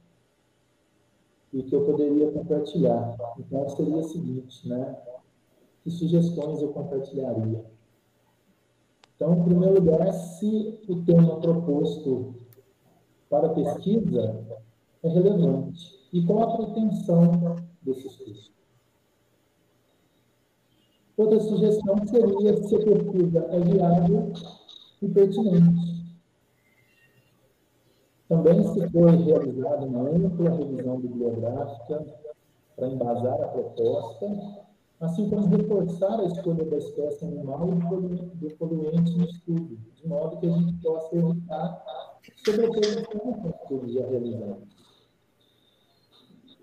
e 1.52 1.62
que 1.62 1.74
eu 1.74 1.84
poderia 1.84 2.30
compartilhar. 2.32 3.16
Então, 3.38 3.68
seria 3.70 3.96
o 3.96 4.04
seguinte, 4.04 4.68
né? 4.68 4.96
Que 5.82 5.90
sugestões 5.90 6.60
eu 6.60 6.68
compartilharia? 6.72 7.64
Então, 9.14 9.34
em 9.34 9.44
primeiro 9.44 9.80
lugar, 9.80 10.12
se 10.12 10.78
o 10.88 11.02
tema 11.04 11.40
proposto 11.40 12.34
para 13.30 13.48
pesquisa 13.50 14.46
é 15.02 15.08
relevante 15.08 16.08
e 16.12 16.22
qual 16.24 16.42
a 16.42 16.56
pretensão 16.56 17.56
desse 17.82 18.06
estudo. 18.06 18.56
Outra 21.16 21.40
sugestão 21.40 21.96
seria 22.06 22.56
se 22.62 22.76
a 22.76 22.78
pesquisa 22.78 23.38
é 23.50 23.60
viável 23.60 24.32
e 25.00 25.08
pertinente. 25.08 25.95
Também 28.28 28.62
se 28.62 28.88
foi 28.90 29.16
realizada 29.16 29.86
uma 29.86 30.08
ampla 30.08 30.50
revisão 30.50 31.00
bibliográfica 31.00 32.04
para 32.76 32.88
embasar 32.88 33.40
a 33.40 33.48
proposta 33.48 34.66
assim 35.00 35.28
como 35.28 35.46
reforçar 35.48 36.20
a 36.20 36.24
escolha 36.24 36.64
da 36.64 36.76
espécie 36.78 37.24
animal 37.24 37.68
e 37.68 37.74
do 37.74 38.56
poluente 38.56 39.16
no 39.16 39.24
estudo, 39.24 39.78
de 39.94 40.08
modo 40.08 40.38
que 40.38 40.46
a 40.46 40.50
gente 40.50 40.72
possa 40.82 41.16
evitar 41.16 42.18
sobreposição 42.44 43.32
com 43.34 43.48
estudos 43.50 43.92
já 43.92 44.06
realizados. 44.06 44.76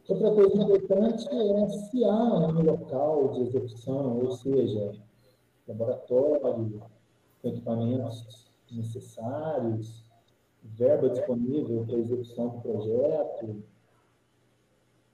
Outra 0.10 0.32
coisa 0.32 0.63
importante 0.63 1.28
é 1.30 1.69
se 1.69 2.04
há 2.04 2.23
um 2.23 2.62
local 2.62 3.30
de 3.30 3.41
execução, 3.41 4.19
ou 4.19 4.32
seja, 4.32 4.93
laboratório, 5.67 6.82
equipamentos 7.43 8.52
necessários, 8.71 10.03
verba 10.63 11.10
disponível 11.10 11.86
para 11.86 11.97
execução 11.97 12.49
do 12.49 12.62
projeto. 12.62 13.63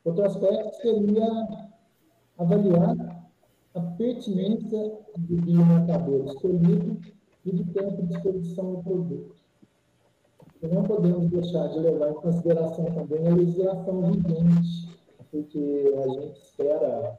Outro 0.06 0.26
aspecto 0.26 0.76
seria 0.82 1.48
avaliar 2.38 3.30
a 3.76 3.82
pertinência 3.98 4.98
do 5.18 5.36
biomarcador 5.42 6.26
escolhido 6.26 7.00
e 7.46 7.52
do 7.52 7.74
tempo 7.74 8.04
de 8.04 8.14
exposição 8.14 8.76
do 8.76 8.84
produto. 8.84 9.36
Não 10.62 10.84
podemos 10.84 11.30
deixar 11.30 11.68
de 11.68 11.80
levar 11.80 12.12
em 12.12 12.16
consideração 12.16 12.86
também 12.86 13.28
a 13.28 13.36
legislação 13.36 14.02
vigente, 14.12 14.90
porque 15.32 15.94
a 15.98 16.08
gente 16.10 16.42
espera 16.42 17.18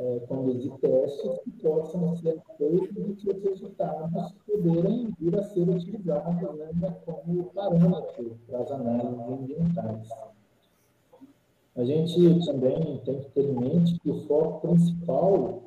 é, 0.00 0.20
conduzir 0.26 0.72
testes 0.80 1.38
que 1.44 1.50
possam 1.62 2.16
ser 2.16 2.40
feitos 2.56 2.96
e 2.96 3.14
que 3.16 3.30
os 3.30 3.42
resultados 3.42 4.32
poderem 4.46 5.10
vir 5.20 5.38
a 5.38 5.42
ser 5.42 5.68
utilizados 5.68 6.56
né, 6.56 6.96
como 7.04 7.44
parâmetro 7.52 8.38
para 8.46 8.60
as 8.60 8.70
análises 8.70 9.28
ambientais. 9.28 10.08
A 11.76 11.84
gente 11.84 12.46
também 12.46 12.98
tem 13.04 13.20
que 13.20 13.30
ter 13.30 13.44
em 13.44 13.52
mente 13.52 14.00
que 14.00 14.10
o 14.10 14.26
foco 14.26 14.68
principal 14.68 15.62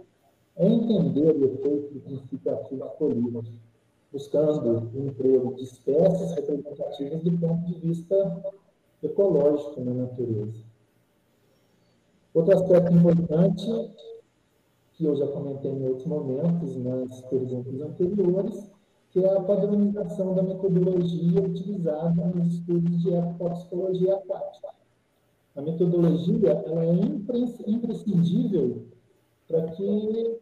é 0.56 0.67
entender 0.67 1.36
o 1.36 1.46
efeito 1.46 1.93
do 1.93 2.00
princípio 2.00 2.54
ativo 2.54 3.43
buscando 4.12 4.91
o 4.96 5.08
emprego 5.08 5.56
de 5.56 5.63
espécies 5.63 6.32
representativas 6.34 7.22
do 7.24 7.32
ponto 7.38 7.65
de 7.65 7.74
vista 7.80 8.43
ecológico 9.02 9.82
na 9.82 9.93
natureza. 9.93 10.63
Outro 12.34 12.56
aspecto 12.56 12.93
importante, 12.93 13.91
que 15.04 15.08
eu 15.10 15.16
já 15.18 15.28
comentei 15.28 15.70
em 15.70 15.86
outros 15.86 16.06
momentos, 16.06 16.78
nas 16.78 17.22
perguntas 17.24 17.82
anteriores, 17.82 18.72
que 19.12 19.20
é 19.20 19.38
a 19.38 19.42
padronização 19.42 20.34
da 20.34 20.42
metodologia 20.42 21.42
utilizada 21.42 22.26
nos 22.28 22.54
estudos 22.54 23.02
de 23.02 23.13
ecotoxicologia 23.13 24.16
aquática. 24.16 24.70
A 25.58 25.62
metodologia 25.62 26.52
ela 26.52 26.86
é 26.86 26.94
imprescindível 27.68 28.86
para 29.46 29.63
que 29.72 30.39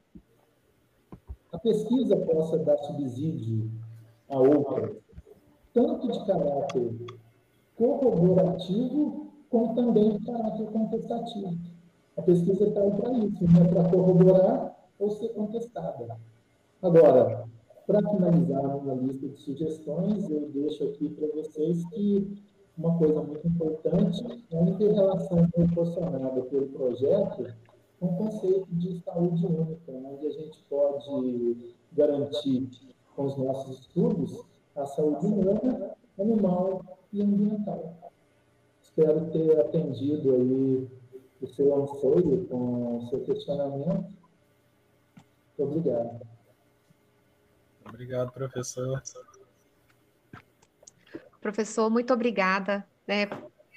a 1.51 1.57
pesquisa 1.57 2.15
possa 2.17 2.59
dar 2.59 2.77
subsídio 2.77 3.67
a 4.29 4.37
outra, 4.37 4.95
tanto 5.73 6.11
de 6.11 6.25
caráter 6.27 6.95
corroborativo, 7.75 9.27
como 9.49 9.73
também 9.73 10.17
de 10.17 10.25
caráter 10.25 10.67
contestativo. 10.67 11.80
A 12.17 12.21
pesquisa 12.21 12.65
está 12.65 12.81
aí 12.81 12.91
para 12.91 13.11
isso, 13.13 13.43
não 13.43 13.61
é 13.61 13.67
para 13.67 13.89
corroborar 13.89 14.75
ou 14.99 15.11
ser 15.11 15.29
contestada. 15.29 16.17
Agora, 16.81 17.45
para 17.87 18.09
finalizar 18.09 18.77
uma 18.77 18.93
lista 18.95 19.27
de 19.27 19.37
sugestões, 19.37 20.29
eu 20.29 20.49
deixo 20.49 20.83
aqui 20.83 21.09
para 21.09 21.27
vocês 21.27 21.83
que 21.89 22.41
uma 22.77 22.97
coisa 22.97 23.21
muito 23.21 23.47
importante 23.47 24.45
é 24.51 24.57
a 24.57 24.61
inter-relação 24.63 25.47
proporcionada 25.49 26.41
pelo 26.43 26.67
projeto 26.67 27.53
com 27.99 28.05
o 28.07 28.17
conceito 28.17 28.67
de 28.71 28.99
saúde 29.01 29.45
única, 29.45 29.91
onde 29.91 30.27
a 30.27 30.31
gente 30.31 30.63
pode 30.69 31.75
garantir 31.93 32.69
com 33.15 33.25
os 33.25 33.37
nossos 33.37 33.79
estudos 33.79 34.41
a 34.75 34.85
saúde 34.85 35.25
humana, 35.25 35.91
animal 36.19 36.81
e 37.13 37.21
ambiental. 37.21 37.93
Espero 38.81 39.29
ter 39.31 39.59
atendido 39.59 40.33
aí 40.33 40.87
o 41.41 41.47
seu 41.47 41.83
anseio 41.83 42.45
com 42.47 42.97
o 42.97 43.09
seu 43.09 43.23
questionamento. 43.23 44.05
Muito 45.57 45.59
obrigado. 45.59 46.21
Obrigado, 47.85 48.31
professor. 48.31 49.01
Professor, 51.41 51.89
muito 51.89 52.13
obrigada 52.13 52.87
né, 53.07 53.27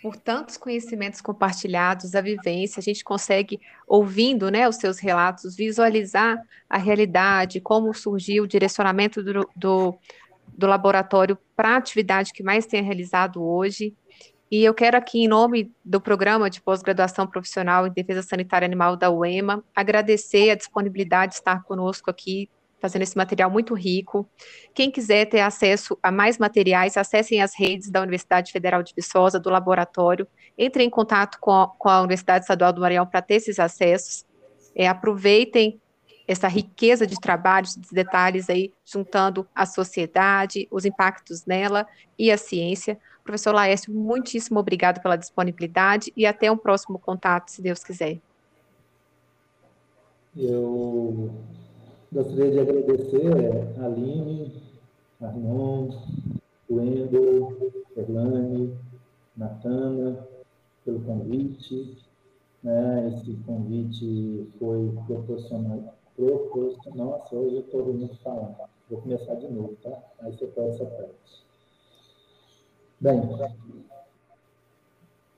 por 0.02 0.16
tantos 0.16 0.58
conhecimentos 0.58 1.22
compartilhados, 1.22 2.14
a 2.14 2.20
vivência. 2.20 2.78
A 2.78 2.82
gente 2.82 3.02
consegue, 3.02 3.58
ouvindo 3.88 4.50
né, 4.50 4.68
os 4.68 4.76
seus 4.76 4.98
relatos, 4.98 5.56
visualizar 5.56 6.38
a 6.68 6.76
realidade, 6.76 7.60
como 7.60 7.92
surgiu 7.94 8.44
o 8.44 8.46
direcionamento 8.46 9.22
do, 9.22 9.48
do, 9.56 9.98
do 10.46 10.66
laboratório 10.66 11.38
para 11.56 11.70
a 11.70 11.76
atividade 11.76 12.32
que 12.32 12.42
mais 12.42 12.66
tem 12.66 12.82
realizado 12.82 13.42
hoje. 13.42 13.96
E 14.54 14.64
eu 14.64 14.72
quero 14.72 14.96
aqui, 14.96 15.24
em 15.24 15.26
nome 15.26 15.74
do 15.84 16.00
programa 16.00 16.48
de 16.48 16.62
pós-graduação 16.62 17.26
profissional 17.26 17.88
em 17.88 17.90
defesa 17.90 18.22
sanitária 18.22 18.64
animal 18.64 18.96
da 18.96 19.10
UEMA, 19.10 19.64
agradecer 19.74 20.50
a 20.50 20.54
disponibilidade 20.54 21.32
de 21.32 21.38
estar 21.38 21.64
conosco 21.64 22.08
aqui 22.08 22.48
fazendo 22.80 23.02
esse 23.02 23.16
material 23.16 23.50
muito 23.50 23.74
rico. 23.74 24.30
Quem 24.72 24.92
quiser 24.92 25.24
ter 25.24 25.40
acesso 25.40 25.98
a 26.00 26.12
mais 26.12 26.38
materiais, 26.38 26.96
acessem 26.96 27.42
as 27.42 27.52
redes 27.58 27.90
da 27.90 28.00
Universidade 28.00 28.52
Federal 28.52 28.80
de 28.80 28.94
Viçosa, 28.94 29.40
do 29.40 29.50
laboratório, 29.50 30.24
entrem 30.56 30.86
em 30.86 30.90
contato 30.90 31.38
com 31.40 31.50
a, 31.50 31.66
com 31.66 31.88
a 31.88 32.02
Universidade 32.02 32.44
Estadual 32.44 32.72
do 32.72 32.80
Maranhão 32.80 33.08
para 33.08 33.20
ter 33.20 33.34
esses 33.34 33.58
acessos. 33.58 34.24
É, 34.72 34.86
aproveitem 34.86 35.80
essa 36.28 36.46
riqueza 36.46 37.08
de 37.08 37.18
trabalhos, 37.20 37.74
de 37.74 37.88
detalhes 37.90 38.48
aí, 38.48 38.72
juntando 38.84 39.48
a 39.52 39.66
sociedade, 39.66 40.68
os 40.70 40.84
impactos 40.84 41.44
nela 41.44 41.88
e 42.16 42.30
a 42.30 42.38
ciência. 42.38 43.00
Professor 43.24 43.54
Laércio, 43.54 43.92
muitíssimo 43.92 44.60
obrigado 44.60 45.00
pela 45.02 45.16
disponibilidade 45.16 46.12
e 46.16 46.26
até 46.26 46.52
um 46.52 46.56
próximo 46.56 46.98
contato, 46.98 47.48
se 47.48 47.62
Deus 47.62 47.82
quiser. 47.82 48.20
Eu 50.36 51.30
Gostaria 52.14 52.48
de 52.48 52.60
agradecer 52.60 53.76
a 53.80 53.86
Aline, 53.86 54.52
Arnon, 55.20 55.88
Wendel, 56.70 57.72
Erlane, 57.96 58.72
Natana, 59.36 60.24
pelo 60.84 61.00
convite. 61.00 61.98
Né? 62.62 63.08
Esse 63.08 63.34
convite 63.44 64.48
foi 64.60 64.92
proporcional. 65.08 65.96
proporcional. 66.14 67.18
Nossa, 67.18 67.34
hoje 67.34 67.56
eu 67.56 67.60
estou 67.62 67.84
ouvindo 67.84 68.14
falar. 68.22 68.70
Vou 68.88 69.00
começar 69.00 69.34
de 69.34 69.48
novo, 69.48 69.76
tá? 69.82 69.98
Aí 70.20 70.30
você 70.30 70.46
pode 70.46 70.68
essa 70.68 70.84
parte. 70.84 71.43
Bem, 73.04 73.20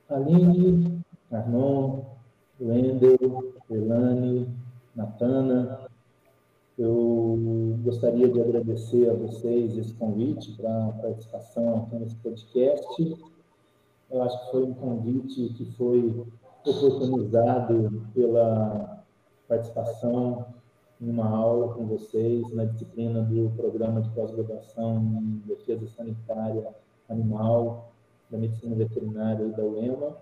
Aline, 0.09 1.03
Arnon, 1.33 2.05
Wendel, 2.61 3.55
Elane, 3.69 4.49
Natana, 4.95 5.81
eu 6.79 7.77
gostaria 7.83 8.29
de 8.29 8.41
agradecer 8.41 9.11
a 9.11 9.15
vocês 9.15 9.77
esse 9.77 9.93
convite 9.95 10.53
para 10.53 10.87
a 10.87 10.93
participação 10.93 11.79
aqui 11.79 11.97
nesse 11.97 12.15
podcast. 12.15 13.19
Eu 14.13 14.23
acho 14.23 14.45
que 14.45 14.51
foi 14.53 14.63
um 14.63 14.75
convite 14.75 15.49
que 15.55 15.65
foi 15.73 16.25
oportunizado 16.65 18.07
pela 18.15 19.05
participação 19.49 20.47
em 21.01 21.11
uma 21.11 21.29
aula 21.29 21.75
com 21.75 21.85
vocês 21.85 22.49
na 22.55 22.65
disciplina 22.65 23.23
do 23.23 23.51
programa 23.57 24.03
de 24.03 24.11
pós-graduação 24.11 24.99
em 24.99 25.43
defesa 25.49 25.89
sanitária 25.89 26.73
animal 27.09 27.93
da 28.31 28.39
medicina 28.39 28.75
veterinária 28.75 29.45
e 29.45 29.53
da 29.53 29.63
UEMA. 29.63 30.17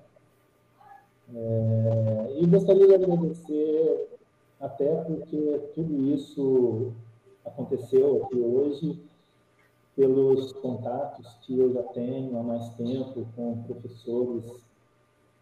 É, 1.35 2.37
e 2.39 2.47
gostaria 2.47 2.87
de 2.87 2.95
agradecer 3.05 4.19
até 4.61 4.95
porque 5.05 5.71
tudo 5.75 6.07
isso 6.15 6.93
aconteceu 7.45 8.25
aqui 8.25 8.37
hoje 8.39 9.03
pelos 9.97 10.53
contatos 10.55 11.39
que 11.43 11.59
eu 11.59 11.73
já 11.73 11.83
tenho 11.85 12.39
há 12.39 12.43
mais 12.43 12.69
tempo 12.71 13.27
com 13.37 13.63
professores 13.63 14.45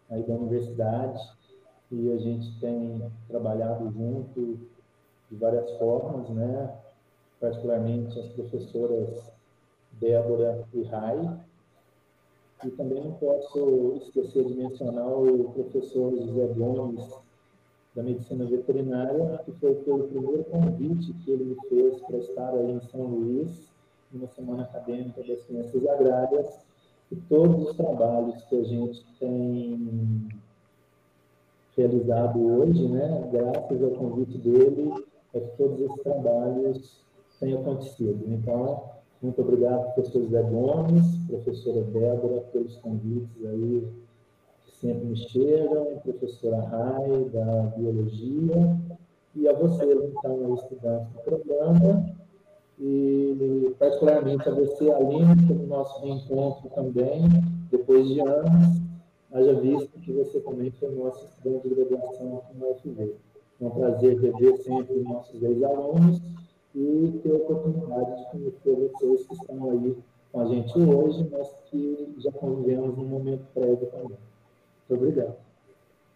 aí 0.09 0.23
da 0.23 0.33
universidade 0.33 1.21
e 1.91 2.11
a 2.11 2.17
gente 2.17 2.59
tem 2.59 3.11
trabalhado 3.27 3.91
junto 3.91 4.59
de 5.29 5.35
várias 5.37 5.71
formas, 5.77 6.29
né? 6.29 6.75
Particularmente 7.39 8.19
as 8.19 8.27
professoras 8.29 9.32
Débora 9.99 10.63
e 10.73 10.83
Rai. 10.83 11.39
E 12.65 12.71
também 12.71 13.03
não 13.03 13.11
posso 13.13 13.97
esquecer 13.97 14.45
de 14.45 14.53
mencionar 14.53 15.07
o 15.07 15.51
professor 15.51 16.15
José 16.15 16.47
Gomes, 16.55 17.13
da 17.95 18.01
medicina 18.01 18.45
veterinária, 18.45 19.39
que 19.45 19.51
foi 19.53 19.75
pelo 19.75 20.07
primeiro 20.07 20.43
convite 20.45 21.13
que 21.13 21.31
ele 21.31 21.43
me 21.43 21.69
fez 21.69 22.01
para 22.01 22.17
estar 22.17 22.49
aí 22.53 22.71
em 22.71 22.81
São 22.89 23.01
Luís, 23.01 23.69
numa 24.11 24.27
semana 24.27 24.63
acadêmica 24.63 25.21
das 25.23 25.41
ciências 25.41 25.85
agrárias, 25.87 26.59
e 27.11 27.15
todos 27.15 27.69
os 27.69 27.75
trabalhos 27.75 28.41
que 28.45 28.55
a 28.55 28.63
gente 28.63 29.05
tem 29.19 30.27
realizado 31.75 32.39
hoje, 32.39 32.87
né, 32.87 33.29
graças 33.31 33.83
ao 33.83 33.91
convite 33.91 34.37
dele, 34.37 35.05
é 35.33 35.39
que 35.39 35.57
todos 35.57 35.79
esses 35.79 36.03
trabalhos 36.03 37.01
têm 37.39 37.53
acontecido. 37.53 38.23
Então, 38.27 38.92
muito 39.23 39.41
obrigado, 39.41 39.93
professor 39.93 40.25
Zé 40.25 40.41
Gomes, 40.43 41.17
professora 41.27 41.81
Débora, 41.83 42.41
pelos 42.51 42.75
convites 42.77 43.45
aí 43.45 44.03
sempre 44.83 45.05
me 45.05 45.15
chegam, 45.15 45.97
professora 46.03 46.59
Rai, 46.59 47.29
da 47.31 47.73
Biologia, 47.77 48.77
e 49.33 49.47
a 49.47 49.53
vocês, 49.53 49.97
então, 50.03 50.53
estudantes 50.55 51.07
do 51.13 51.19
programa, 51.21 52.05
e 52.77 53.73
particularmente 53.79 54.47
a 54.47 54.51
você, 54.51 54.91
Aline, 54.91 55.47
pelo 55.47 55.67
nosso 55.67 56.01
reencontro 56.01 56.69
também, 56.75 57.21
depois 57.71 58.05
de 58.09 58.19
anos, 58.19 58.81
haja 59.31 59.53
visto 59.53 59.99
que 60.01 60.11
você 60.11 60.41
também 60.41 60.69
foi 60.71 60.93
nosso 60.95 61.25
estudante 61.27 61.69
de 61.69 61.75
graduação 61.75 62.37
aqui 62.39 62.57
no 62.57 62.71
UFV. 62.71 63.15
É 63.61 63.65
um 63.65 63.69
prazer 63.69 64.19
rever 64.19 64.57
sempre 64.63 64.99
nossos 64.99 65.41
ex-alunos 65.41 66.21
e 66.75 67.19
ter 67.21 67.31
a 67.31 67.35
oportunidade 67.35 68.17
de 68.17 68.31
conhecer 68.31 68.75
vocês 68.75 69.27
que 69.27 69.33
estão 69.33 69.71
aí 69.71 69.97
com 70.31 70.41
a 70.41 70.45
gente 70.45 70.79
hoje, 70.79 71.29
mas 71.31 71.47
que 71.69 72.15
já 72.17 72.31
convivemos 72.31 72.97
no 72.97 73.03
momento 73.03 73.45
prévio 73.53 73.85
também. 73.87 74.17
Muito 74.89 75.03
obrigado. 75.03 75.35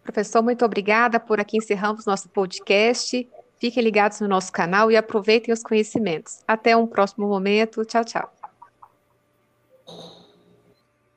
Professor, 0.02 0.42
muito 0.42 0.64
obrigada. 0.64 1.20
Por 1.20 1.38
aqui 1.38 1.58
encerramos 1.58 2.06
nosso 2.06 2.28
podcast. 2.28 3.28
Fiquem 3.58 3.82
ligados 3.82 4.20
no 4.20 4.28
nosso 4.28 4.52
canal 4.52 4.90
e 4.90 4.96
aproveitem 4.96 5.52
os 5.52 5.62
conhecimentos. 5.62 6.42
Até 6.46 6.76
um 6.76 6.86
próximo 6.86 7.28
momento. 7.28 7.84
Tchau, 7.84 8.04
tchau. 8.04 8.32